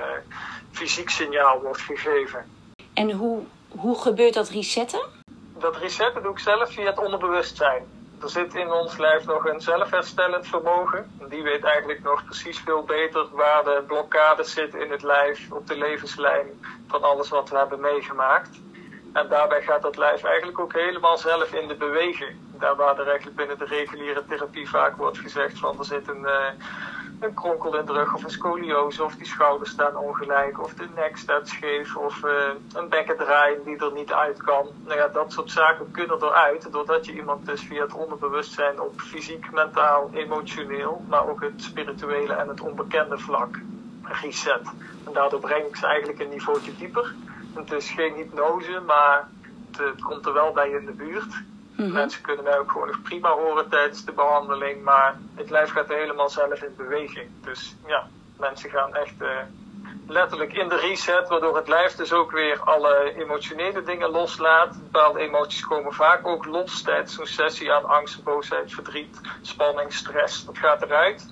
fysiek 0.72 1.10
signaal 1.10 1.62
wordt 1.62 1.82
gegeven. 1.82 2.46
En 2.94 3.12
hoe, 3.12 3.44
hoe 3.68 4.02
gebeurt 4.02 4.34
dat 4.34 4.50
resetten? 4.50 5.23
Dat 5.64 5.78
resetten 5.78 6.24
doe 6.24 6.32
ik 6.32 6.40
zelf 6.40 6.74
via 6.74 6.86
het 6.86 7.00
onderbewustzijn 7.00 7.84
er 8.24 8.30
zit 8.30 8.56
in 8.56 8.72
ons 8.72 8.98
lijf 8.98 9.26
nog 9.26 9.46
een 9.46 9.60
zelfherstellend 9.60 10.48
vermogen. 10.48 11.10
Die 11.30 11.44
weet 11.44 11.64
eigenlijk 11.64 12.04
nog 12.04 12.24
precies 12.26 12.60
veel 12.60 12.84
beter 12.84 13.28
waar 13.32 13.64
de 13.64 13.84
blokkades 13.88 14.54
zitten 14.54 14.80
in 14.80 14.92
het 14.92 15.04
lijf, 15.04 15.52
op 15.52 15.68
de 15.68 15.76
levenslijn 15.76 16.48
van 16.88 17.04
alles 17.04 17.30
wat 17.30 17.50
we 17.50 17.58
hebben 17.58 17.80
meegemaakt. 17.80 18.64
En 19.14 19.28
daarbij 19.28 19.62
gaat 19.62 19.82
dat 19.82 19.98
lijf 19.98 20.24
eigenlijk 20.24 20.60
ook 20.60 20.74
helemaal 20.74 21.18
zelf 21.18 21.54
in 21.54 21.68
de 21.68 21.76
beweging. 21.76 22.32
Daar 22.60 22.76
waar 22.76 23.00
er 23.00 23.08
eigenlijk 23.08 23.38
binnen 23.38 23.58
de 23.58 23.66
reguliere 23.66 24.26
therapie 24.26 24.70
vaak 24.70 24.98
wordt 24.98 25.18
gezegd 25.18 25.60
van 25.60 25.80
er 25.80 25.86
zit 25.86 26.08
een, 26.08 26.22
uh, 26.22 26.46
een 27.20 27.34
kronkel 27.34 27.78
in 27.78 27.86
de 27.86 27.92
rug 27.92 28.14
of 28.14 28.24
een 28.24 28.30
scoliose 28.30 29.04
of 29.04 29.16
die 29.16 29.26
schouders 29.26 29.70
staan 29.70 29.98
ongelijk 29.98 30.64
of 30.64 30.74
de 30.74 30.88
nek 30.96 31.18
staat 31.18 31.48
scheef 31.48 31.96
of 31.96 32.24
uh, 32.24 32.32
een 32.74 32.90
bekkendraaiing 32.90 33.64
die 33.64 33.78
er 33.78 33.94
niet 33.94 34.14
uit 34.14 34.44
kan. 34.44 34.68
Nou 34.86 35.00
ja, 35.00 35.08
dat 35.08 35.32
soort 35.32 35.52
zaken 35.52 35.92
kunnen 35.92 36.24
eruit 36.24 36.72
doordat 36.72 37.06
je 37.06 37.14
iemand 37.14 37.46
dus 37.46 37.62
via 37.62 37.82
het 37.82 37.94
onderbewustzijn 37.94 38.82
op 38.82 39.02
fysiek, 39.02 39.52
mentaal, 39.52 40.10
emotioneel, 40.14 41.06
maar 41.10 41.28
ook 41.28 41.42
het 41.42 41.64
spirituele 41.64 42.34
en 42.34 42.48
het 42.48 42.62
onbekende 42.62 43.18
vlak 43.18 43.60
reset. 44.04 44.62
En 45.06 45.14
daardoor 45.14 45.40
breng 45.40 45.66
ik 45.66 45.76
ze 45.76 45.86
eigenlijk 45.88 46.20
een 46.20 46.30
niveautje 46.30 46.76
dieper. 46.76 47.16
Het 47.54 47.72
is 47.72 47.90
geen 47.90 48.14
hypnose, 48.14 48.82
maar 48.86 49.28
het, 49.68 49.78
het 49.78 50.02
komt 50.02 50.26
er 50.26 50.34
wel 50.34 50.52
bij 50.52 50.70
in 50.70 50.86
de 50.86 50.92
buurt. 50.92 51.34
Mm 51.76 51.92
Mensen 51.92 52.22
kunnen 52.22 52.44
mij 52.44 52.58
ook 52.60 52.72
gewoon 52.72 52.88
nog 52.88 53.02
prima 53.02 53.30
horen 53.30 53.70
tijdens 53.70 54.06
de 54.06 54.12
behandeling, 54.12 54.84
maar 54.84 55.18
het 55.36 55.50
lijf 55.50 55.70
gaat 55.70 55.88
helemaal 55.88 56.30
zelf 56.30 56.62
in 56.62 56.74
beweging. 56.78 57.30
Dus 57.42 57.76
ja, 57.86 58.08
mensen 58.38 58.70
gaan 58.70 58.96
echt 58.96 59.22
uh, 59.22 59.30
letterlijk 60.08 60.54
in 60.54 60.68
de 60.68 60.76
reset, 60.76 61.28
waardoor 61.28 61.56
het 61.56 61.68
lijf 61.68 61.96
dus 61.96 62.14
ook 62.14 62.32
weer 62.32 62.60
alle 62.60 63.14
emotionele 63.16 63.84
dingen 63.84 64.10
loslaat. 64.10 64.78
Bepaalde 64.84 65.20
emoties 65.20 65.66
komen 65.66 65.94
vaak 65.94 66.28
ook 66.28 66.46
los 66.46 66.82
tijdens 66.82 67.16
zo'n 67.16 67.26
sessie 67.26 67.72
aan 67.74 67.86
angst, 67.86 68.24
boosheid, 68.24 68.74
verdriet, 68.74 69.22
spanning, 69.42 69.94
stress. 69.94 70.46
Dat 70.46 70.58
gaat 70.58 70.82
eruit. 70.82 71.26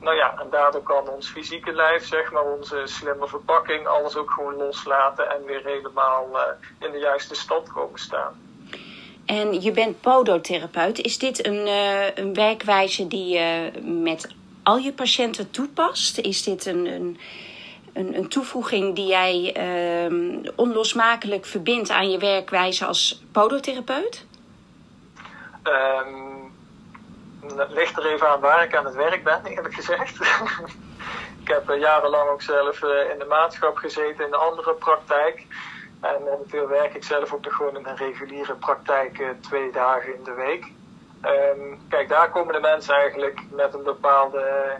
Nou 0.00 0.16
ja, 0.16 0.38
en 0.40 0.46
daardoor 0.50 0.82
kan 0.82 1.08
ons 1.08 1.28
fysieke 1.28 1.72
lijf, 1.72 2.06
zeg 2.06 2.32
maar, 2.32 2.44
onze 2.44 2.82
slimme 2.84 3.28
verpakking, 3.28 3.86
alles 3.86 4.16
ook 4.16 4.30
gewoon 4.30 4.54
loslaten 4.54 5.30
en 5.30 5.44
weer 5.44 5.64
helemaal 5.64 6.28
uh, 6.32 6.40
in 6.86 6.92
de 6.92 6.98
juiste 6.98 7.34
stand 7.34 7.72
komen 7.72 7.98
staan. 7.98 8.34
En 9.26 9.60
je 9.62 9.72
bent 9.72 10.00
podotherapeut. 10.00 10.98
Is 10.98 11.18
dit 11.18 11.46
een, 11.46 11.66
uh, 11.66 12.16
een 12.16 12.34
werkwijze 12.34 13.06
die 13.06 13.28
je 13.28 13.70
met 13.82 14.34
al 14.62 14.76
je 14.76 14.92
patiënten 14.92 15.50
toepast? 15.50 16.18
Is 16.18 16.42
dit 16.42 16.66
een, 16.66 16.86
een, 16.86 17.18
een, 17.92 18.16
een 18.16 18.28
toevoeging 18.28 18.94
die 18.94 19.06
jij 19.06 19.56
uh, 20.08 20.42
onlosmakelijk 20.56 21.46
verbindt 21.46 21.90
aan 21.90 22.10
je 22.10 22.18
werkwijze 22.18 22.86
als 22.86 23.22
podotherapeut? 23.32 24.26
Um, 25.64 26.47
ligt 27.68 27.96
er 27.96 28.06
even 28.06 28.28
aan 28.28 28.40
waar 28.40 28.64
ik 28.64 28.76
aan 28.76 28.84
het 28.84 28.94
werk 28.94 29.24
ben, 29.24 29.44
eerlijk 29.44 29.74
gezegd. 29.74 30.20
ik 31.42 31.48
heb 31.48 31.68
jarenlang 31.78 32.28
ook 32.30 32.42
zelf 32.42 32.82
in 32.82 33.18
de 33.18 33.26
maatschap 33.28 33.76
gezeten 33.76 34.26
in 34.26 34.32
een 34.32 34.38
andere 34.38 34.74
praktijk. 34.74 35.46
En 36.00 36.22
momenteel 36.22 36.68
werk 36.68 36.94
ik 36.94 37.04
zelf 37.04 37.32
ook 37.32 37.44
nog 37.44 37.54
gewoon 37.54 37.76
in 37.76 37.86
een 37.86 37.96
reguliere 37.96 38.54
praktijk 38.54 39.22
twee 39.40 39.70
dagen 39.70 40.14
in 40.14 40.24
de 40.24 40.32
week. 40.34 40.72
Um, 41.24 41.80
kijk, 41.88 42.08
daar 42.08 42.30
komen 42.30 42.54
de 42.54 42.60
mensen 42.60 42.94
eigenlijk 42.94 43.40
met 43.50 43.74
een 43.74 43.82
bepaalde 43.82 44.76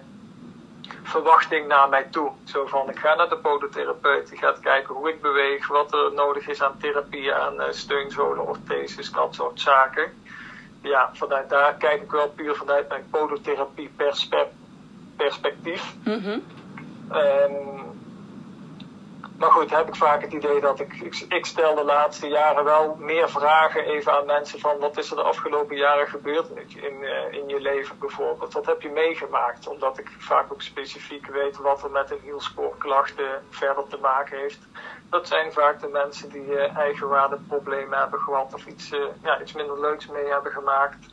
verwachting 1.02 1.66
naar 1.66 1.88
mij 1.88 2.04
toe. 2.10 2.30
Zo 2.44 2.66
van, 2.66 2.90
ik 2.90 2.98
ga 2.98 3.14
naar 3.14 3.28
de 3.28 3.38
podotherapeut, 3.38 4.28
die 4.28 4.38
gaat 4.38 4.60
kijken 4.60 4.94
hoe 4.94 5.08
ik 5.08 5.20
beweeg, 5.20 5.68
wat 5.68 5.92
er 5.92 6.12
nodig 6.12 6.48
is 6.48 6.62
aan 6.62 6.78
therapie, 6.78 7.34
aan 7.34 7.56
steunzolen, 7.70 8.46
ortheses, 8.46 9.10
dat 9.10 9.34
soort 9.34 9.60
zaken. 9.60 10.12
Ja, 10.88 11.11
vanuit 11.12 11.49
daar 11.49 11.75
kijk 11.75 12.02
ik 12.02 12.11
wel 12.11 12.28
puur 12.28 12.54
vanuit 12.54 12.88
mijn 12.88 13.04
podotherapie 13.11 13.90
perspectief. 15.16 15.95
Mm 16.04 16.23
-hmm. 16.23 16.42
um, 17.12 17.77
maar 19.38 19.50
goed, 19.50 19.71
heb 19.71 19.88
ik 19.88 19.95
vaak 19.95 20.23
het 20.23 20.33
idee 20.33 20.61
dat 20.61 20.80
ik, 20.80 20.95
ik, 21.28 21.47
stel 21.47 21.75
de 21.75 21.85
laatste 21.85 22.26
jaren 22.26 22.64
wel 22.64 22.97
meer 22.99 23.28
vragen 23.28 23.85
even 23.85 24.12
aan 24.12 24.26
mensen 24.26 24.59
van 24.59 24.78
wat 24.78 24.97
is 24.99 25.11
er 25.11 25.16
de 25.16 25.23
afgelopen 25.23 25.76
jaren 25.76 26.09
gebeurd 26.09 26.49
in, 26.50 27.02
uh, 27.02 27.33
in 27.33 27.49
je 27.49 27.61
leven 27.61 27.99
bijvoorbeeld. 27.99 28.52
Wat 28.52 28.66
heb 28.66 28.83
je 28.83 28.88
meegemaakt? 28.88 29.66
Omdat 29.66 29.99
ik 29.99 30.11
vaak 30.18 30.52
ook 30.52 30.62
specifiek 30.62 31.26
weet 31.26 31.57
wat 31.57 31.83
er 31.83 31.90
met 31.90 32.11
een 32.11 32.21
hielspoorklachten 32.23 33.45
verder 33.50 33.87
te 33.88 33.97
maken 33.97 34.38
heeft. 34.38 34.59
Dat 35.11 35.28
zijn 35.28 35.52
vaak 35.52 35.80
de 35.80 35.88
mensen 35.88 36.28
die 36.30 36.47
uh, 36.47 36.76
eigenwaardeproblemen 36.76 37.99
hebben 37.99 38.21
gehad 38.21 38.54
of 38.54 38.66
iets, 38.66 38.88
ja, 39.23 39.40
iets 39.40 39.52
minder 39.52 39.80
leuks 39.80 40.07
mee 40.07 40.26
hebben 40.26 40.52
gemaakt. 40.52 41.07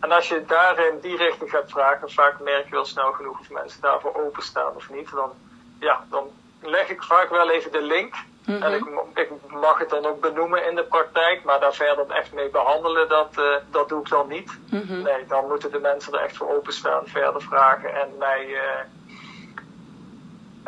En 0.00 0.12
als 0.12 0.28
je 0.28 0.44
daar 0.46 0.86
in 0.86 1.00
die 1.00 1.16
richting 1.16 1.50
gaat 1.50 1.70
vragen, 1.70 2.10
vaak 2.10 2.40
merk 2.40 2.64
je 2.64 2.70
wel 2.70 2.84
snel 2.84 3.12
genoeg 3.12 3.40
of 3.40 3.50
mensen 3.50 3.80
daarvoor 3.80 4.14
openstaan 4.14 4.74
of 4.74 4.90
niet. 4.90 5.10
Dan, 5.10 5.32
ja, 5.78 6.04
dan 6.10 6.30
leg 6.60 6.88
ik 6.88 7.02
vaak 7.02 7.30
wel 7.30 7.50
even 7.50 7.72
de 7.72 7.82
link. 7.82 8.14
Mm-hmm. 8.48 8.62
En 8.62 8.74
ik, 8.74 8.84
ik, 9.14 9.30
mag 9.50 9.78
het 9.78 9.90
dan 9.90 10.06
ook 10.06 10.20
benoemen 10.20 10.68
in 10.68 10.74
de 10.74 10.84
praktijk, 10.84 11.44
maar 11.44 11.60
daar 11.60 11.74
verder 11.74 12.10
echt 12.10 12.32
mee 12.32 12.48
behandelen, 12.48 13.08
dat, 13.08 13.34
uh, 13.38 13.44
dat 13.70 13.88
doe 13.88 14.00
ik 14.00 14.08
dan 14.08 14.28
niet. 14.28 14.58
Mm-hmm. 14.70 15.02
Nee, 15.02 15.26
dan 15.26 15.48
moeten 15.48 15.70
de 15.70 15.78
mensen 15.78 16.12
er 16.12 16.20
echt 16.20 16.36
voor 16.36 16.56
openstaan, 16.56 17.06
verder 17.06 17.42
vragen 17.42 17.94
en 17.94 18.08
mij, 18.18 18.46
uh, 18.46 18.60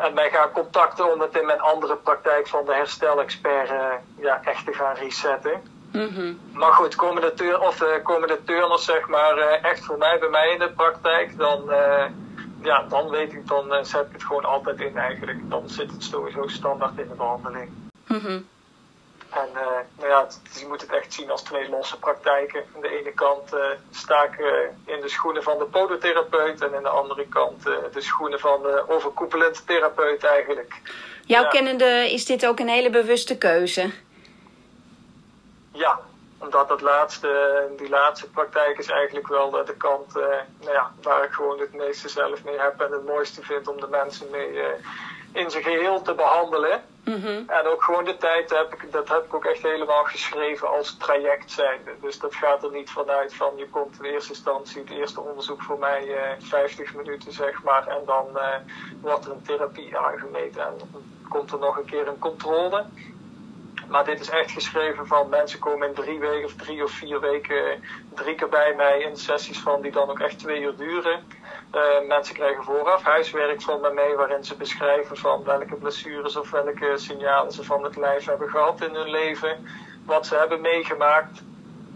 en 0.05 0.13
mij 0.13 0.29
gaan 0.29 0.51
contacten 0.51 1.13
om 1.13 1.21
het 1.21 1.37
in 1.37 1.45
mijn 1.45 1.59
andere 1.59 1.95
praktijk 1.95 2.47
van 2.47 2.65
de 2.65 2.73
herstelexpert 2.73 3.69
uh, 3.69 3.85
ja, 4.15 4.41
echt 4.43 4.65
te 4.65 4.73
gaan 4.73 4.95
resetten. 4.95 5.61
Mm-hmm. 5.91 6.39
Maar 6.53 6.71
goed, 6.71 6.95
komen 6.95 7.21
de, 7.21 7.59
of, 7.59 7.83
komen 8.03 8.27
de 8.27 8.43
turners 8.43 8.85
zeg 8.85 9.07
maar 9.07 9.37
echt 9.37 9.85
voor 9.85 9.97
mij 9.97 10.19
bij 10.19 10.29
mij 10.29 10.51
in 10.51 10.59
de 10.59 10.71
praktijk, 10.71 11.37
dan 11.37 11.69
ja, 12.61 12.83
dan 12.89 13.09
weet 13.09 13.33
ik, 13.33 13.47
dan 13.47 13.73
uh, 13.73 13.83
zet 13.83 14.05
ik 14.05 14.11
het 14.11 14.23
gewoon 14.23 14.45
altijd 14.45 14.79
in 14.79 14.97
eigenlijk. 14.97 15.49
Dan 15.49 15.69
zit 15.69 15.91
het 15.91 16.03
sowieso 16.03 16.47
standaard 16.47 16.99
in 16.99 17.07
de 17.07 17.13
behandeling. 17.13 17.69
Mm-hmm. 18.07 18.47
En 19.29 19.49
uh, 19.53 19.61
nou 19.97 20.09
ja, 20.09 20.27
je 20.59 20.67
moet 20.67 20.81
het 20.81 20.91
echt 20.91 21.13
zien 21.13 21.31
als 21.31 21.41
twee 21.41 21.69
losse 21.69 21.99
praktijken. 21.99 22.63
Aan 22.75 22.81
de 22.81 22.99
ene 22.99 23.13
kant 23.13 23.53
uh, 23.53 23.59
sta 23.91 24.23
ik 24.23 24.37
in 24.85 25.01
de 25.01 25.09
schoenen 25.09 25.43
van 25.43 25.57
de 25.57 25.65
podotherapeut 25.65 26.61
en 26.61 26.75
aan 26.75 26.83
de 26.83 26.89
andere 26.89 27.27
kant 27.27 27.63
de 27.63 28.01
schoenen 28.01 28.39
van 28.39 28.61
de 28.61 28.83
overkoepelend 28.87 29.67
therapeut 29.67 30.23
eigenlijk. 30.23 30.81
Jouw 31.25 31.43
ja. 31.43 31.49
kennende 31.49 32.11
is 32.11 32.25
dit 32.25 32.45
ook 32.45 32.59
een 32.59 32.67
hele 32.67 32.89
bewuste 32.89 33.37
keuze? 33.37 33.91
Ja, 35.71 35.99
omdat 36.41 36.67
dat 36.67 36.81
laatste, 36.81 37.67
die 37.77 37.89
laatste 37.89 38.29
praktijk 38.29 38.77
is 38.77 38.89
eigenlijk 38.89 39.27
wel 39.27 39.51
de 39.51 39.75
kant 39.77 40.17
uh, 40.17 40.23
nou 40.59 40.73
ja, 40.73 40.91
waar 41.01 41.23
ik 41.23 41.31
gewoon 41.31 41.59
het 41.59 41.73
meeste 41.73 42.09
zelf 42.09 42.43
mee 42.43 42.59
heb 42.59 42.81
en 42.81 42.91
het 42.91 43.05
mooiste 43.05 43.41
vind 43.41 43.67
om 43.67 43.79
de 43.79 43.87
mensen 43.87 44.27
mee 44.31 44.51
uh, 44.51 44.65
in 45.31 45.51
zijn 45.51 45.63
geheel 45.63 46.01
te 46.01 46.13
behandelen. 46.13 46.83
Mm-hmm. 47.03 47.43
En 47.47 47.65
ook 47.65 47.83
gewoon 47.83 48.05
de 48.05 48.17
tijd 48.17 48.49
heb 48.49 48.73
ik, 48.73 48.91
dat 48.91 49.09
heb 49.09 49.25
ik 49.25 49.33
ook 49.33 49.45
echt 49.45 49.61
helemaal 49.61 50.03
geschreven 50.03 50.69
als 50.69 50.97
traject 50.97 51.51
zijnde. 51.51 51.91
Dus 52.01 52.19
dat 52.19 52.35
gaat 52.35 52.63
er 52.63 52.71
niet 52.71 52.89
vanuit 52.89 53.33
van 53.33 53.51
je 53.55 53.69
komt 53.69 53.97
in 53.99 54.05
eerste 54.05 54.29
instantie 54.29 54.81
het 54.81 54.91
eerste 54.91 55.21
onderzoek 55.21 55.61
voor 55.61 55.79
mij 55.79 56.07
uh, 56.07 56.17
50 56.39 56.93
minuten 56.93 57.31
zeg 57.31 57.63
maar 57.63 57.87
en 57.87 58.01
dan 58.05 58.39
wordt 59.01 59.25
er 59.25 59.31
een 59.31 59.41
therapie 59.41 59.97
aangemeten 59.97 60.61
en 60.61 60.73
dan 60.77 61.03
komt 61.29 61.51
er 61.51 61.59
nog 61.59 61.77
een 61.77 61.85
keer 61.85 62.07
een 62.07 62.19
controle. 62.19 62.85
Maar 63.91 64.05
dit 64.05 64.19
is 64.19 64.29
echt 64.29 64.51
geschreven 64.51 65.07
van 65.07 65.29
mensen 65.29 65.59
komen 65.59 65.87
in 65.87 65.93
drie 65.93 66.19
weken 66.19 66.45
of 66.45 66.53
drie 66.53 66.83
of 66.83 66.91
vier 66.91 67.19
weken 67.19 67.83
drie 68.13 68.35
keer 68.35 68.49
bij 68.49 68.73
mij 68.75 68.99
in 68.99 69.17
sessies 69.17 69.59
van 69.59 69.81
die 69.81 69.91
dan 69.91 70.09
ook 70.09 70.19
echt 70.19 70.39
twee 70.39 70.61
uur 70.61 70.75
duren. 70.75 71.23
Uh, 71.75 72.07
mensen 72.07 72.35
krijgen 72.35 72.63
vooraf 72.63 73.03
huiswerk 73.03 73.61
van 73.61 73.81
mij 73.81 73.91
mee 73.91 74.15
waarin 74.15 74.43
ze 74.43 74.55
beschrijven 74.55 75.17
van 75.17 75.43
welke 75.43 75.75
blessures 75.75 76.35
of 76.35 76.51
welke 76.51 76.93
signalen 76.95 77.51
ze 77.51 77.63
van 77.63 77.83
het 77.83 77.97
lijf 77.97 78.25
hebben 78.25 78.49
gehad 78.49 78.81
in 78.81 78.95
hun 78.95 79.09
leven. 79.09 79.67
Wat 80.05 80.27
ze 80.27 80.35
hebben 80.35 80.61
meegemaakt. 80.61 81.41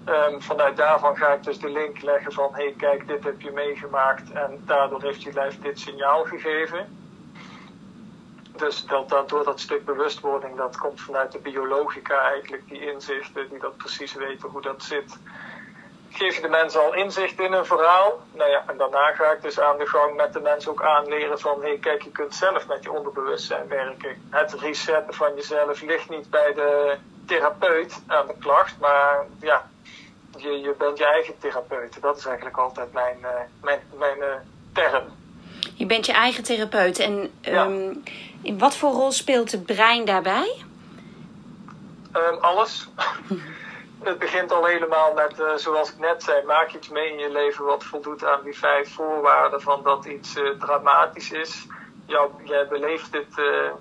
Um, 0.05 0.41
vanuit 0.41 0.77
daarvan 0.77 1.17
ga 1.17 1.33
ik 1.33 1.43
dus 1.43 1.59
de 1.59 1.69
link 1.69 2.01
leggen 2.01 2.31
van 2.31 2.49
hey, 2.53 2.73
kijk 2.77 3.07
dit 3.07 3.23
heb 3.23 3.41
je 3.41 3.51
meegemaakt 3.51 4.31
en 4.31 4.61
daardoor 4.65 5.01
heeft 5.01 5.23
je 5.23 5.33
lijf 5.33 5.59
dit 5.59 5.79
signaal 5.79 6.23
gegeven. 6.23 7.04
Dus 8.57 8.85
dat, 8.85 9.09
dat, 9.09 9.29
door 9.29 9.43
dat 9.43 9.59
stuk 9.59 9.85
bewustwording, 9.85 10.57
dat 10.57 10.77
komt 10.77 11.01
vanuit 11.01 11.31
de 11.31 11.39
biologica 11.39 12.19
eigenlijk, 12.19 12.69
die 12.69 12.91
inzichten, 12.91 13.49
die 13.49 13.59
dat 13.59 13.77
precies 13.77 14.13
weten 14.13 14.49
hoe 14.49 14.61
dat 14.61 14.83
zit. 14.83 15.17
Geef 16.09 16.35
je 16.35 16.41
de 16.41 16.47
mensen 16.47 16.81
al 16.81 16.93
inzicht 16.93 17.39
in 17.39 17.53
een 17.53 17.65
verhaal. 17.65 18.19
Nou 18.33 18.49
ja, 18.49 18.63
en 18.67 18.77
daarna 18.77 19.13
ga 19.13 19.31
ik 19.31 19.41
dus 19.41 19.59
aan 19.59 19.77
de 19.77 19.85
gang 19.85 20.15
met 20.15 20.33
de 20.33 20.39
mensen 20.39 20.71
ook 20.71 20.83
aanleren 20.83 21.39
van, 21.39 21.61
hé 21.61 21.67
hey, 21.67 21.77
kijk, 21.77 22.01
je 22.01 22.11
kunt 22.11 22.35
zelf 22.35 22.67
met 22.67 22.83
je 22.83 22.91
onderbewustzijn 22.91 23.67
werken. 23.67 24.27
Het 24.29 24.53
resetten 24.53 25.13
van 25.13 25.35
jezelf 25.35 25.81
ligt 25.81 26.09
niet 26.09 26.29
bij 26.29 26.53
de 26.53 26.97
therapeut 27.25 28.01
aan 28.07 28.27
de 28.27 28.35
klacht, 28.39 28.79
maar 28.79 29.25
ja, 29.39 29.69
je, 30.37 30.49
je 30.49 30.75
bent 30.77 30.97
je 30.97 31.05
eigen 31.05 31.37
therapeut. 31.39 32.01
Dat 32.01 32.17
is 32.17 32.25
eigenlijk 32.25 32.57
altijd 32.57 32.93
mijn, 32.93 33.17
uh, 33.21 33.29
mijn, 33.61 33.79
mijn 33.97 34.17
uh, 34.17 34.25
term. 34.73 35.03
Je 35.73 35.85
bent 35.85 36.05
je 36.05 36.13
eigen 36.13 36.43
therapeut. 36.43 36.99
En 36.99 37.31
ja. 37.41 37.65
um, 37.65 38.03
in 38.45 38.57
wat 38.57 38.75
voor 38.75 38.91
rol 38.91 39.11
speelt 39.11 39.51
het 39.51 39.65
brein 39.65 40.05
daarbij? 40.05 40.63
Um, 42.13 42.37
alles. 42.39 42.87
het 44.09 44.19
begint 44.19 44.51
al 44.51 44.65
helemaal 44.65 45.13
met, 45.13 45.39
uh, 45.39 45.55
zoals 45.55 45.91
ik 45.91 45.99
net 45.99 46.23
zei, 46.23 46.45
maak 46.45 46.73
iets 46.73 46.89
mee 46.89 47.11
in 47.11 47.19
je 47.19 47.31
leven 47.31 47.65
wat 47.65 47.83
voldoet 47.83 48.25
aan 48.25 48.43
die 48.43 48.57
vijf 48.57 48.93
voorwaarden 48.93 49.61
van 49.61 49.83
dat 49.83 50.05
iets 50.05 50.37
uh, 50.37 50.49
dramatisch 50.59 51.31
is. 51.31 51.67
Jou, 52.05 52.31
jij 52.43 52.67
beleeft 52.67 53.11
dit 53.11 53.37
uh, 53.37 53.71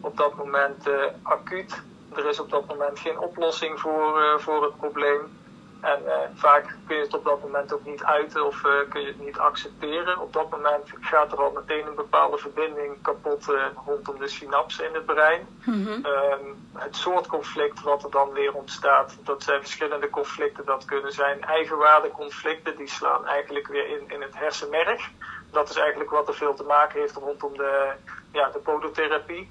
op 0.00 0.16
dat 0.16 0.34
moment 0.34 0.86
acuut. 1.22 1.82
Er 2.14 2.28
is 2.28 2.40
op 2.40 2.50
dat 2.50 2.66
moment 2.66 2.98
geen 2.98 3.18
oplossing 3.18 3.80
voor, 3.80 4.40
voor 4.40 4.62
het 4.62 4.76
probleem. 4.76 5.37
En 5.80 6.02
uh, 6.04 6.12
vaak 6.34 6.76
kun 6.86 6.96
je 6.96 7.02
het 7.02 7.14
op 7.14 7.24
dat 7.24 7.42
moment 7.42 7.72
ook 7.72 7.84
niet 7.84 8.04
uiten 8.04 8.46
of 8.46 8.64
uh, 8.64 8.72
kun 8.90 9.00
je 9.00 9.06
het 9.06 9.20
niet 9.20 9.38
accepteren. 9.38 10.18
Op 10.18 10.32
dat 10.32 10.50
moment 10.50 10.90
gaat 11.00 11.32
er 11.32 11.38
al 11.38 11.52
meteen 11.52 11.86
een 11.86 11.94
bepaalde 11.94 12.38
verbinding 12.38 13.02
kapot 13.02 13.48
uh, 13.48 13.64
rondom 13.86 14.18
de 14.18 14.28
synapsen 14.28 14.88
in 14.88 14.94
het 14.94 15.06
brein. 15.06 15.46
Mm-hmm. 15.64 16.06
Um, 16.06 16.68
het 16.74 16.96
soort 16.96 17.26
conflict 17.26 17.82
wat 17.82 18.04
er 18.04 18.10
dan 18.10 18.32
weer 18.32 18.54
ontstaat, 18.54 19.16
dat 19.24 19.42
zijn 19.42 19.60
verschillende 19.60 20.10
conflicten. 20.10 20.64
Dat 20.64 20.84
kunnen 20.84 21.12
zijn 21.12 21.44
eigenwaardeconflicten, 21.44 22.76
die 22.76 22.88
slaan 22.88 23.26
eigenlijk 23.26 23.66
weer 23.66 23.88
in, 23.88 24.10
in 24.10 24.22
het 24.22 24.36
hersenmerg. 24.36 25.10
Dat 25.50 25.70
is 25.70 25.76
eigenlijk 25.76 26.10
wat 26.10 26.28
er 26.28 26.34
veel 26.34 26.54
te 26.54 26.64
maken 26.64 27.00
heeft 27.00 27.16
rondom 27.16 27.56
de, 27.56 27.92
ja, 28.32 28.50
de 28.50 28.58
podotherapie. 28.58 29.50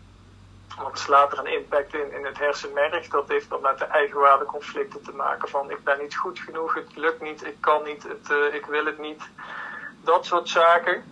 Want 0.77 0.99
slaat 0.99 1.31
er 1.31 1.39
een 1.39 1.53
impact 1.53 1.93
in, 1.93 2.13
in 2.13 2.25
het 2.25 2.37
hersenmerg. 2.37 3.07
Dat 3.07 3.27
heeft 3.27 3.49
dan 3.49 3.61
met 3.61 3.79
de 3.79 3.85
eigenwaardeconflicten 3.85 5.01
te 5.03 5.11
maken 5.11 5.49
van 5.49 5.71
ik 5.71 5.83
ben 5.83 5.99
niet 5.99 6.15
goed 6.15 6.39
genoeg, 6.39 6.73
het 6.73 6.95
lukt 6.95 7.21
niet, 7.21 7.45
ik 7.45 7.57
kan 7.59 7.83
niet, 7.83 8.03
het, 8.03 8.29
uh, 8.29 8.53
ik 8.53 8.65
wil 8.65 8.85
het 8.85 8.97
niet. 8.97 9.23
Dat 10.01 10.25
soort 10.25 10.49
zaken. 10.49 11.03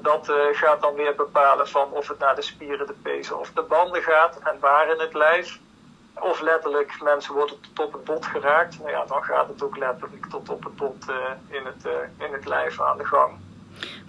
Dat 0.00 0.28
uh, 0.28 0.36
gaat 0.52 0.80
dan 0.80 0.94
weer 0.94 1.14
bepalen 1.14 1.68
van 1.68 1.90
of 1.90 2.08
het 2.08 2.18
naar 2.18 2.34
de 2.34 2.42
spieren, 2.42 2.86
de 2.86 2.94
pezen 3.02 3.38
of 3.38 3.50
de 3.50 3.62
banden 3.62 4.02
gaat 4.02 4.38
en 4.38 4.58
waar 4.60 4.90
in 4.90 5.00
het 5.00 5.14
lijf. 5.14 5.58
Of 6.14 6.40
letterlijk, 6.40 7.00
mensen 7.02 7.34
worden 7.34 7.60
tot 7.60 7.86
op 7.86 7.92
het 7.92 8.04
bot 8.04 8.26
geraakt. 8.26 8.78
Nou 8.78 8.90
ja, 8.90 9.04
dan 9.04 9.24
gaat 9.24 9.48
het 9.48 9.62
ook 9.62 9.76
letterlijk 9.76 10.26
tot 10.26 10.48
op 10.48 10.64
het 10.64 10.76
bot 10.76 11.08
uh, 11.08 11.16
in, 11.48 11.64
het, 11.64 11.84
in 12.18 12.32
het 12.32 12.46
lijf 12.46 12.80
aan 12.80 12.98
de 12.98 13.04
gang. 13.04 13.51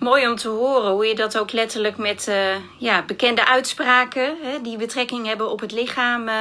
Mooi 0.03 0.27
om 0.27 0.35
te 0.35 0.49
horen 0.49 0.91
hoe 0.91 1.05
je 1.05 1.15
dat 1.15 1.37
ook 1.37 1.51
letterlijk 1.51 1.97
met 1.97 2.27
uh, 2.27 2.55
ja, 2.77 3.01
bekende 3.01 3.45
uitspraken 3.45 4.37
hè, 4.41 4.61
die 4.61 4.77
betrekking 4.77 5.27
hebben 5.27 5.49
op 5.49 5.59
het 5.59 5.71
lichaam 5.71 6.27
uh, 6.27 6.35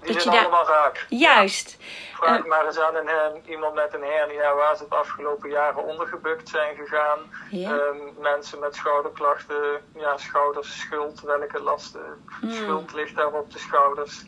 Die 0.00 0.12
dat 0.12 0.22
zijn 0.22 0.34
je 0.34 0.40
daar... 0.40 0.50
allemaal 0.50 0.66
raak. 0.66 1.06
Juist. 1.08 1.76
Vraag 2.14 2.38
Eh, 2.38 2.44
maar 2.44 2.66
eens 2.66 2.78
aan 2.78 2.94
een, 2.96 3.42
iemand 3.48 3.74
met 3.74 3.94
een 3.94 4.02
hernia 4.02 4.54
waar 4.54 4.76
ze 4.76 4.82
het 4.82 4.92
afgelopen 4.92 5.50
jaren 5.50 5.84
ondergebukt 5.84 6.48
zijn 6.48 6.76
gegaan. 6.76 7.18
Ehm, 7.52 7.96
mensen 8.20 8.58
met 8.58 8.74
schouderklachten, 8.74 9.80
ja, 9.96 10.16
schouders, 10.16 10.80
schuld, 10.80 11.20
welke 11.20 11.62
lasten, 11.62 12.24
Hmm. 12.40 12.50
schuld 12.50 12.92
ligt 12.92 13.16
daar 13.16 13.32
op 13.32 13.52
de 13.52 13.58
schouders. 13.58 14.24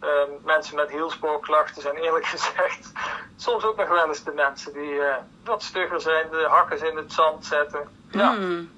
Ehm, 0.00 0.30
mensen 0.44 0.76
met 0.76 0.90
hielspoorklachten 0.90 1.82
zijn 1.82 1.96
eerlijk 1.96 2.26
gezegd 2.36 2.92
soms 3.36 3.64
ook 3.64 3.76
nog 3.76 3.88
wel 3.88 4.06
eens 4.06 4.24
de 4.24 4.32
mensen 4.32 4.72
die 4.72 5.00
eh, 5.00 5.16
wat 5.44 5.62
stugger 5.62 6.00
zijn, 6.00 6.30
de 6.30 6.46
hakkers 6.48 6.80
in 6.80 6.96
het 6.96 7.12
zand 7.12 7.44
zetten. 7.44 7.88
Ja, 8.10 8.34
hmm, 8.34 8.70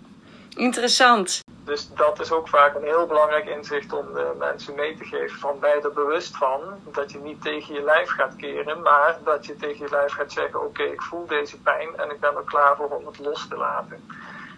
Interessant. 0.57 1.41
dus 1.65 1.89
dat 1.95 2.21
is 2.21 2.33
ook 2.33 2.49
vaak 2.49 2.75
een 2.75 2.83
heel 2.83 3.07
belangrijk 3.07 3.47
inzicht 3.47 3.93
om 3.93 4.13
de 4.15 4.35
mensen 4.39 4.75
mee 4.75 4.97
te 4.97 5.05
geven. 5.05 5.39
Van 5.39 5.59
bij 5.59 5.83
er 5.83 5.93
bewust 5.93 6.37
van 6.37 6.61
dat 6.93 7.13
je 7.13 7.19
niet 7.19 7.43
tegen 7.43 7.75
je 7.75 7.83
lijf 7.83 8.09
gaat 8.11 8.37
keren, 8.37 8.83
maar 8.83 9.19
dat 9.25 9.47
je 9.47 9.57
tegen 9.57 9.79
je 9.79 9.91
lijf 9.91 10.13
gaat 10.13 10.33
zeggen: 10.33 10.63
Oké, 10.63 10.83
ik 10.83 11.03
voel 11.03 11.27
deze 11.27 11.59
pijn 11.59 11.97
en 11.97 12.11
ik 12.11 12.21
ben 12.21 12.37
er 12.37 12.45
klaar 12.45 12.77
voor 12.77 12.89
om 12.89 13.07
het 13.07 13.19
los 13.19 13.49
te 13.49 13.57
laten. 13.57 14.11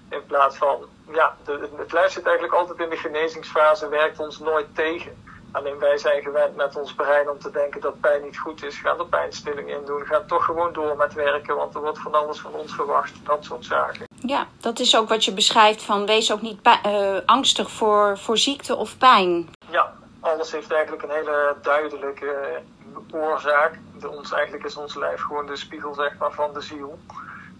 In 0.08 0.26
plaats 0.26 0.56
van, 0.56 0.86
ja, 1.12 1.36
de, 1.44 1.68
het 1.76 1.92
lijf 1.92 2.12
zit 2.12 2.24
eigenlijk 2.24 2.54
altijd 2.54 2.78
in 2.78 2.88
de 2.88 2.96
genezingsfase, 2.96 3.88
werkt 3.88 4.18
ons 4.18 4.38
nooit 4.38 4.74
tegen. 4.74 5.29
Alleen 5.52 5.78
wij 5.78 5.98
zijn 5.98 6.22
gewend 6.22 6.56
met 6.56 6.76
ons 6.76 6.94
brein 6.94 7.30
om 7.30 7.38
te 7.38 7.50
denken 7.50 7.80
dat 7.80 8.00
pijn 8.00 8.22
niet 8.22 8.38
goed 8.38 8.64
is. 8.64 8.78
Gaan 8.78 8.98
er 8.98 9.06
pijnstilling 9.06 9.70
in 9.70 9.84
doen. 9.84 10.06
Ga 10.06 10.22
toch 10.26 10.44
gewoon 10.44 10.72
door 10.72 10.96
met 10.96 11.14
werken, 11.14 11.56
want 11.56 11.74
er 11.74 11.80
wordt 11.80 11.98
van 11.98 12.14
alles 12.14 12.40
van 12.40 12.52
ons 12.52 12.74
verwacht. 12.74 13.12
Dat 13.24 13.44
soort 13.44 13.64
zaken. 13.64 14.06
Ja, 14.14 14.46
dat 14.60 14.78
is 14.78 14.96
ook 14.96 15.08
wat 15.08 15.24
je 15.24 15.32
beschrijft 15.32 15.82
van 15.82 16.06
wees 16.06 16.32
ook 16.32 16.42
niet 16.42 16.60
eh, 16.62 17.16
angstig 17.26 17.70
voor, 17.70 18.18
voor 18.18 18.38
ziekte 18.38 18.76
of 18.76 18.98
pijn. 18.98 19.48
Ja, 19.70 19.94
alles 20.20 20.52
heeft 20.52 20.72
eigenlijk 20.72 21.02
een 21.02 21.10
hele 21.10 21.56
duidelijke 21.62 22.30
eh, 22.30 23.20
oorzaak. 23.20 23.78
De, 24.00 24.08
ons, 24.10 24.32
eigenlijk 24.32 24.64
is 24.64 24.76
ons 24.76 24.94
lijf 24.94 25.20
gewoon 25.20 25.46
de 25.46 25.56
spiegel 25.56 25.94
zeg 25.94 26.18
maar, 26.18 26.32
van 26.32 26.52
de 26.52 26.60
ziel. 26.60 26.98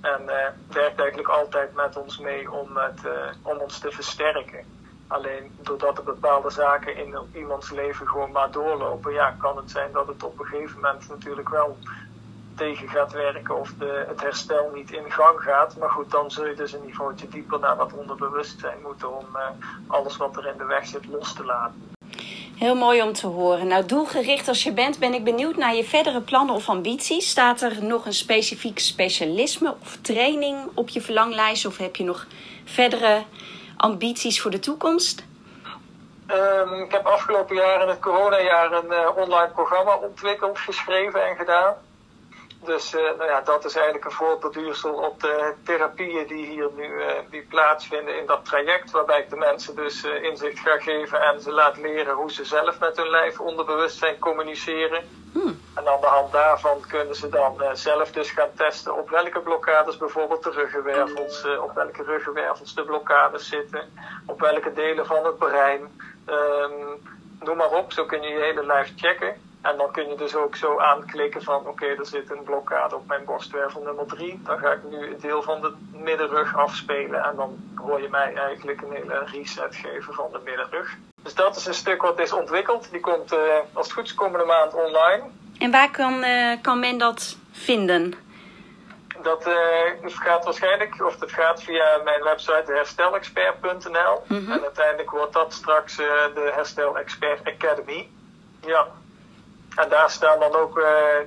En 0.01 0.29
eh, 0.29 0.47
werkt 0.69 1.01
eigenlijk 1.01 1.29
altijd 1.29 1.75
met 1.75 1.97
ons 1.97 2.19
mee 2.19 2.53
om, 2.53 2.77
het, 2.77 3.01
om 3.43 3.59
ons 3.59 3.79
te 3.79 3.91
versterken. 3.91 4.80
Alleen 5.11 5.51
doordat 5.63 5.99
er 5.99 6.05
bepaalde 6.05 6.51
zaken 6.51 6.97
in 6.97 7.15
iemands 7.33 7.71
leven 7.71 8.09
gewoon 8.09 8.31
maar 8.31 8.51
doorlopen, 8.51 9.13
ja, 9.13 9.37
kan 9.39 9.57
het 9.57 9.71
zijn 9.71 9.93
dat 9.93 10.07
het 10.07 10.23
op 10.23 10.39
een 10.39 10.47
gegeven 10.47 10.81
moment 10.81 11.09
natuurlijk 11.09 11.49
wel 11.49 11.77
tegen 12.57 12.89
gaat 12.89 13.13
werken 13.13 13.61
of 13.61 13.75
de, 13.79 14.05
het 14.09 14.21
herstel 14.21 14.71
niet 14.75 14.91
in 14.91 15.11
gang 15.11 15.41
gaat. 15.41 15.77
Maar 15.77 15.91
goed, 15.91 16.11
dan 16.11 16.31
zul 16.31 16.47
je 16.47 16.55
dus 16.55 16.73
een 16.73 16.85
niveautje 16.85 17.29
dieper 17.29 17.59
naar 17.59 17.77
dat 17.77 17.93
onderbewustzijn 17.93 18.79
moeten 18.83 19.17
om 19.19 19.27
eh, 19.35 19.47
alles 19.87 20.17
wat 20.17 20.37
er 20.37 20.47
in 20.47 20.59
de 20.59 20.65
weg 20.65 20.87
zit 20.87 21.07
los 21.07 21.33
te 21.33 21.45
laten. 21.45 21.89
Heel 22.57 22.75
mooi 22.75 23.03
om 23.03 23.13
te 23.13 23.27
horen. 23.27 23.67
Nou, 23.67 23.87
doelgericht 23.87 24.49
als 24.49 24.63
je 24.63 24.73
bent, 24.73 24.99
ben 24.99 25.15
ik 25.15 25.25
benieuwd 25.25 25.57
naar 25.57 25.75
je 25.75 25.85
verdere 25.85 26.21
plannen 26.21 26.55
of 26.55 26.69
ambities. 26.69 27.31
Staat 27.31 27.61
er 27.61 27.85
nog 27.85 28.07
een 28.07 28.13
specifiek 28.13 28.79
specialisme 28.79 29.75
of 29.83 29.97
training 29.97 30.57
op 30.75 30.89
je 30.89 31.01
verlanglijst? 31.01 31.67
Of 31.67 31.77
heb 31.77 31.97
je 31.97 32.05
nog 32.05 32.27
verdere 32.65 33.23
ambities 33.81 34.41
voor 34.41 34.51
de 34.51 34.59
toekomst? 34.59 35.25
Ehm, 36.27 36.73
ik 36.73 36.93
heb 36.93 37.07
afgelopen 37.07 37.57
jaar 37.57 37.83
in 37.83 37.89
het 37.89 38.01
coronajaar 38.01 38.73
een 38.73 38.93
eh, 38.93 39.17
online 39.17 39.51
programma 39.55 39.97
ontwikkeld, 39.97 40.59
geschreven 40.59 41.29
en 41.29 41.37
gedaan. 41.37 41.75
Dus 42.65 42.95
eh, 42.95 43.03
nou 43.03 43.25
ja, 43.25 43.41
dat 43.41 43.65
is 43.65 43.75
eigenlijk 43.75 44.05
een 44.05 44.11
voortborduursel 44.11 44.93
op 44.93 45.21
de 45.21 45.55
therapieën 45.65 46.27
die 46.27 46.47
hier 46.47 46.69
nu 46.77 47.03
eh, 47.03 47.15
die 47.31 47.43
plaatsvinden 47.43 48.19
in 48.19 48.27
dat 48.27 48.45
traject. 48.45 48.91
Waarbij 48.91 49.21
ik 49.21 49.31
de 49.31 49.37
mensen 49.37 49.77
dus 49.77 50.05
inzicht 50.05 50.59
ga 50.59 50.79
geven 50.79 51.21
en 51.23 51.41
ze 51.41 51.53
laat 51.53 51.77
leren 51.77 52.15
hoe 52.15 52.33
ze 52.33 52.45
zelf 52.45 52.79
met 52.79 52.97
hun 52.97 53.11
lijf 53.11 53.41
onderbewustzijn 53.41 54.19
communiceren. 54.19 55.05
En 55.81 55.89
aan 55.89 56.01
de 56.01 56.07
hand 56.07 56.33
daarvan 56.33 56.81
kunnen 56.89 57.15
ze 57.15 57.29
dan 57.29 57.63
eh, 57.63 57.71
zelf 57.73 58.13
dus 58.13 58.31
gaan 58.31 58.53
testen 58.57 58.97
op 58.97 59.11
welke 59.11 59.41
blokkades 59.41 59.97
bijvoorbeeld 59.97 60.43
de 60.43 60.51
ruggenwervels, 60.51 61.45
eh, 61.45 61.63
op 61.63 61.75
welke 61.75 62.03
ruggenwervels 62.03 62.75
de 62.75 62.85
blokkades 62.85 63.49
zitten, 63.49 63.81
op 64.27 64.41
welke 64.41 64.73
delen 64.73 65.07
van 65.07 65.25
het 65.25 65.39
brein. 65.39 66.01
Ehm, 66.27 66.73
noem 67.39 67.57
maar 67.57 67.71
op, 67.71 67.93
zo 67.93 68.05
kun 68.05 68.23
je 68.23 68.29
je 68.29 68.41
hele 68.41 68.67
lijf 68.67 68.93
checken. 68.97 69.35
En 69.63 69.77
dan 69.77 69.91
kun 69.91 70.09
je 70.09 70.15
dus 70.15 70.35
ook 70.37 70.57
zo 70.57 70.79
aanklikken 70.79 71.43
van 71.43 71.67
oké, 71.67 71.87
er 71.87 72.07
zit 72.07 72.31
een 72.31 72.43
blokkade 72.43 72.95
op 72.97 73.07
mijn 73.07 73.25
borstwervel 73.25 73.83
nummer 73.83 74.07
3. 74.07 74.41
Dan 74.45 74.59
ga 74.59 74.73
ik 74.73 74.83
nu 74.91 75.07
een 75.07 75.21
deel 75.21 75.43
van 75.43 75.61
de 75.61 75.73
middenrug 75.93 76.57
afspelen 76.57 77.23
en 77.23 77.37
dan 77.37 77.59
hoor 77.75 78.03
je 78.03 78.09
mij 78.09 78.35
eigenlijk 78.35 78.83
een 78.83 78.93
hele 78.93 79.25
reset 79.25 79.77
geven 79.77 80.15
van 80.15 80.29
de 80.33 80.41
middenrug. 80.45 80.97
Dus 81.23 81.35
dat 81.35 81.57
is 81.57 81.67
een 81.67 81.75
stuk 81.75 82.03
wat 82.03 82.19
is 82.19 82.33
ontwikkeld. 82.33 82.91
Die 82.91 83.01
komt 83.01 83.33
eh, 83.33 83.39
als 83.73 83.87
het 83.87 83.95
goed 83.95 84.05
is 84.05 84.15
komende 84.15 84.47
maand 84.47 84.75
online. 84.75 85.23
En 85.61 85.71
waar 85.71 85.91
kan, 85.91 86.23
eh, 86.23 86.57
kan 86.63 86.81
men 86.81 86.99
dat 86.99 87.37
vinden? 87.53 88.15
Dat 89.23 89.47
eh, 89.47 89.55
gaat 90.03 90.45
waarschijnlijk, 90.45 91.05
of 91.05 91.17
dat 91.17 91.33
gaat 91.33 91.63
via 91.63 92.01
mijn 92.05 92.23
website 92.23 92.73
herstelexpert.nl. 92.73 94.23
Mhm. 94.27 94.53
En 94.53 94.63
uiteindelijk 94.63 95.11
wordt 95.11 95.33
dat 95.33 95.53
straks 95.53 95.99
eh, 95.99 96.07
de 96.35 96.51
Herstel 96.55 96.99
Expert 96.99 97.41
Academy. 97.45 98.09
Ja. 98.67 98.87
En 99.75 99.89
daar 99.89 100.11
staan 100.11 100.39
dan 100.39 100.55
ook 100.55 100.75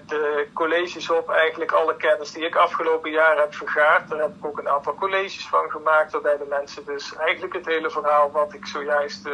de 0.08 0.48
colleges 0.54 1.10
op, 1.10 1.30
eigenlijk 1.30 1.72
alle 1.72 1.96
kennis 1.96 2.32
die 2.32 2.46
ik 2.46 2.56
afgelopen 2.56 3.12
jaar 3.12 3.38
heb 3.38 3.56
vergaard. 3.56 4.10
Daar 4.10 4.20
heb 4.20 4.36
ik 4.40 4.46
ook 4.46 4.60
een 4.60 4.70
aantal 4.70 4.96
colleges 4.96 5.48
van 5.48 5.70
gemaakt, 5.70 6.12
waarbij 6.12 6.38
de 6.38 6.46
mensen 6.50 6.86
dus 6.86 7.16
eigenlijk 7.16 7.54
het 7.54 7.66
hele 7.66 7.90
verhaal 7.90 8.32
wat 8.32 8.54
ik 8.54 8.66
zojuist 8.66 9.30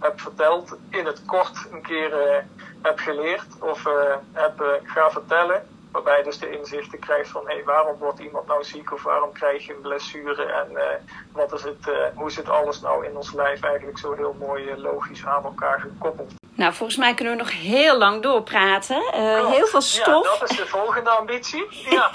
heb 0.00 0.20
verteld, 0.20 0.76
in 0.90 1.06
het 1.06 1.24
kort 1.24 1.66
een 1.70 1.82
keer 1.82 2.44
heb 2.82 2.98
geleerd 2.98 3.46
of 3.60 3.86
eh, 3.86 4.14
heb 4.32 4.60
eh, 4.60 4.68
gaan 4.82 5.10
vertellen. 5.10 5.68
Waarbij 5.92 6.18
je 6.18 6.24
dus 6.24 6.38
de 6.38 6.58
inzichten 6.58 6.98
krijgt 6.98 7.30
van 7.30 7.42
hey, 7.46 7.62
waarom 7.64 7.98
wordt 7.98 8.18
iemand 8.18 8.46
nou 8.46 8.64
ziek 8.64 8.92
of 8.92 9.02
waarom 9.02 9.32
krijg 9.32 9.66
je 9.66 9.74
een 9.74 9.80
blessure 9.80 10.44
en 10.44 10.76
eh, 10.76 10.84
wat 11.32 11.52
is 11.52 11.62
het, 11.62 12.12
hoe 12.14 12.30
zit 12.30 12.48
alles 12.48 12.80
nou 12.80 13.06
in 13.06 13.16
ons 13.16 13.32
lijf 13.32 13.62
eigenlijk 13.62 13.98
zo 13.98 14.12
heel 14.12 14.36
mooi 14.38 14.76
logisch 14.76 15.26
aan 15.26 15.44
elkaar 15.44 15.80
gekoppeld. 15.80 16.32
Nou, 16.54 16.72
volgens 16.72 16.98
mij 16.98 17.14
kunnen 17.14 17.36
we 17.36 17.42
nog 17.42 17.52
heel 17.52 17.98
lang 17.98 18.22
doorpraten. 18.22 19.02
Heel 19.50 19.66
veel 19.66 19.80
stof. 19.80 20.24
Ja, 20.24 20.38
dat 20.38 20.50
is 20.50 20.56
de 20.56 20.66
volgende 20.66 21.10
ambitie. 21.10 21.66
Ja. 21.90 22.10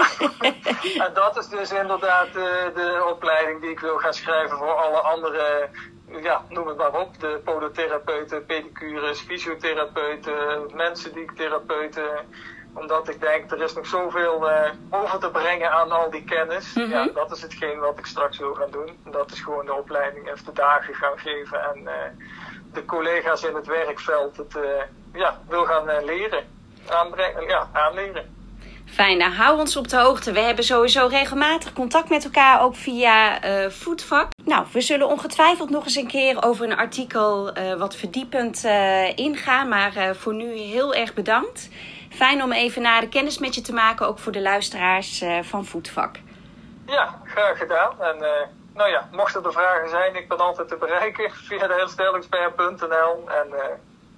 en 1.05 1.13
dat 1.13 1.37
is 1.37 1.47
dus 1.47 1.71
inderdaad 1.71 2.33
de, 2.33 2.71
de 2.75 3.05
opleiding 3.09 3.61
die 3.61 3.69
ik 3.69 3.79
wil 3.79 3.97
gaan 3.97 4.13
schrijven 4.13 4.57
voor 4.57 4.75
alle 4.75 4.99
andere, 4.99 5.69
ja, 6.21 6.45
noem 6.49 6.67
het 6.67 6.77
maar 6.77 6.99
op. 6.99 7.19
De 7.19 7.41
podotherapeuten, 7.43 8.45
pedicures, 8.45 9.19
fysiotherapeuten, 9.19 10.69
mensen 10.73 11.13
die 11.13 11.33
therapeuten. 11.35 12.09
Omdat 12.73 13.09
ik 13.09 13.19
denk, 13.21 13.51
er 13.51 13.61
is 13.61 13.73
nog 13.73 13.87
zoveel 13.87 14.49
eh, 14.49 14.71
over 14.89 15.19
te 15.19 15.29
brengen 15.29 15.71
aan 15.71 15.91
al 15.91 16.09
die 16.09 16.23
kennis. 16.23 16.73
Mhm. 16.73 16.89
Ja, 16.89 17.09
dat 17.13 17.31
is 17.31 17.41
hetgeen 17.41 17.79
wat 17.79 17.99
ik 17.99 18.05
straks 18.05 18.37
wil 18.37 18.53
gaan 18.53 18.71
doen. 18.71 18.97
Dat 19.11 19.31
is 19.31 19.39
gewoon 19.39 19.65
de 19.65 19.73
opleiding 19.73 20.31
even 20.31 20.45
de 20.45 20.53
dagen 20.53 20.93
gaan 20.93 21.17
geven 21.17 21.61
en 21.63 21.87
eh, 21.87 21.93
de 22.73 22.85
collega's 22.85 23.43
in 23.43 23.55
het 23.55 23.67
werkveld 23.67 24.37
het 24.37 24.55
eh, 24.55 24.61
ja, 25.13 25.39
wil 25.47 25.65
gaan 25.65 26.05
leren. 26.05 26.43
Aanbrengen, 26.87 27.47
ja, 27.47 27.69
aanleren. 27.73 28.39
Fijn, 28.85 29.17
nou 29.17 29.31
hou 29.31 29.59
ons 29.59 29.75
op 29.75 29.87
de 29.87 29.97
hoogte. 29.97 30.31
We 30.31 30.39
hebben 30.39 30.63
sowieso 30.63 31.07
regelmatig 31.07 31.73
contact 31.73 32.09
met 32.09 32.23
elkaar, 32.23 32.61
ook 32.61 32.75
via 32.75 33.41
eh 33.41 33.69
Voetvak. 33.69 34.27
Nou, 34.51 34.65
we 34.71 34.81
zullen 34.81 35.07
ongetwijfeld 35.07 35.69
nog 35.69 35.83
eens 35.83 35.95
een 35.95 36.07
keer 36.07 36.43
over 36.43 36.65
een 36.65 36.77
artikel 36.77 37.53
eh, 37.53 37.73
wat 37.73 37.95
verdiepend 37.95 38.63
eh, 38.63 39.17
ingaan. 39.17 39.67
Maar 39.67 39.95
eh, 39.95 40.13
voor 40.13 40.33
nu 40.33 40.57
heel 40.57 40.93
erg 40.93 41.13
bedankt. 41.13 41.69
Fijn 42.09 42.43
om 42.43 42.51
even 42.51 42.81
naar 42.81 43.01
de 43.01 43.09
kennis 43.09 43.37
met 43.37 43.55
je 43.55 43.61
te 43.61 43.73
maken, 43.73 44.07
ook 44.07 44.19
voor 44.19 44.31
de 44.31 44.41
luisteraars 44.41 45.23
van 45.41 45.65
Voetvak. 45.65 46.15
Ja, 46.85 47.21
graag 47.25 47.57
gedaan. 47.57 48.01
En 48.01 48.17
nou 48.73 48.89
ja, 48.89 49.09
mochten 49.11 49.43
er 49.43 49.51
vragen 49.51 49.89
zijn, 49.89 50.15
ik 50.15 50.27
ben 50.27 50.37
altijd 50.37 50.67
te 50.67 50.75
bereiken 50.75 51.31
via 51.47 51.67
de 51.67 51.73
herstelexpert.nl. 51.73 53.29
En 53.29 53.47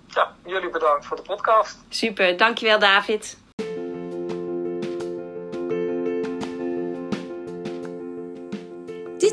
ja, 0.08 0.32
jullie 0.46 0.70
bedankt 0.70 1.06
voor 1.06 1.18
de 1.18 1.24
podcast. 1.24 1.78
Super, 1.90 2.38
dankjewel 2.38 2.80
David. 2.80 3.38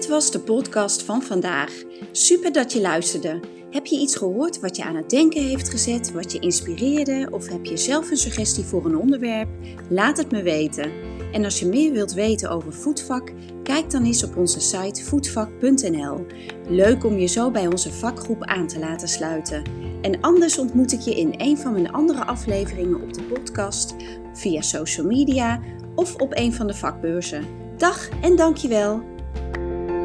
Dit 0.00 0.08
was 0.08 0.30
de 0.30 0.40
podcast 0.40 1.02
van 1.02 1.22
vandaag. 1.22 1.82
Super 2.12 2.52
dat 2.52 2.72
je 2.72 2.80
luisterde. 2.80 3.40
Heb 3.70 3.86
je 3.86 3.98
iets 3.98 4.16
gehoord 4.16 4.60
wat 4.60 4.76
je 4.76 4.84
aan 4.84 4.96
het 4.96 5.10
denken 5.10 5.42
heeft 5.42 5.70
gezet, 5.70 6.12
wat 6.12 6.32
je 6.32 6.38
inspireerde 6.38 7.28
of 7.30 7.48
heb 7.48 7.64
je 7.64 7.76
zelf 7.76 8.10
een 8.10 8.16
suggestie 8.16 8.64
voor 8.64 8.84
een 8.84 8.96
onderwerp? 8.96 9.48
Laat 9.88 10.16
het 10.16 10.30
me 10.30 10.42
weten. 10.42 10.92
En 11.32 11.44
als 11.44 11.58
je 11.58 11.66
meer 11.66 11.92
wilt 11.92 12.12
weten 12.12 12.50
over 12.50 12.72
voetvak, 12.72 13.32
kijk 13.62 13.90
dan 13.90 14.04
eens 14.04 14.24
op 14.24 14.36
onze 14.36 14.60
site 14.60 15.04
voetvak.nl. 15.04 16.26
Leuk 16.68 17.04
om 17.04 17.18
je 17.18 17.26
zo 17.26 17.50
bij 17.50 17.66
onze 17.66 17.92
vakgroep 17.92 18.44
aan 18.44 18.66
te 18.66 18.78
laten 18.78 19.08
sluiten. 19.08 19.62
En 20.02 20.20
anders 20.20 20.58
ontmoet 20.58 20.92
ik 20.92 21.00
je 21.00 21.14
in 21.14 21.34
een 21.36 21.58
van 21.58 21.72
mijn 21.72 21.92
andere 21.92 22.24
afleveringen 22.24 23.02
op 23.02 23.12
de 23.12 23.22
podcast, 23.22 23.94
via 24.32 24.60
social 24.60 25.06
media 25.06 25.60
of 25.94 26.14
op 26.14 26.36
een 26.36 26.52
van 26.52 26.66
de 26.66 26.74
vakbeurzen. 26.74 27.44
Dag 27.76 28.08
en 28.20 28.36
dankjewel. 28.36 29.09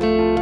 Thank 0.06 0.30
you. 0.30 0.35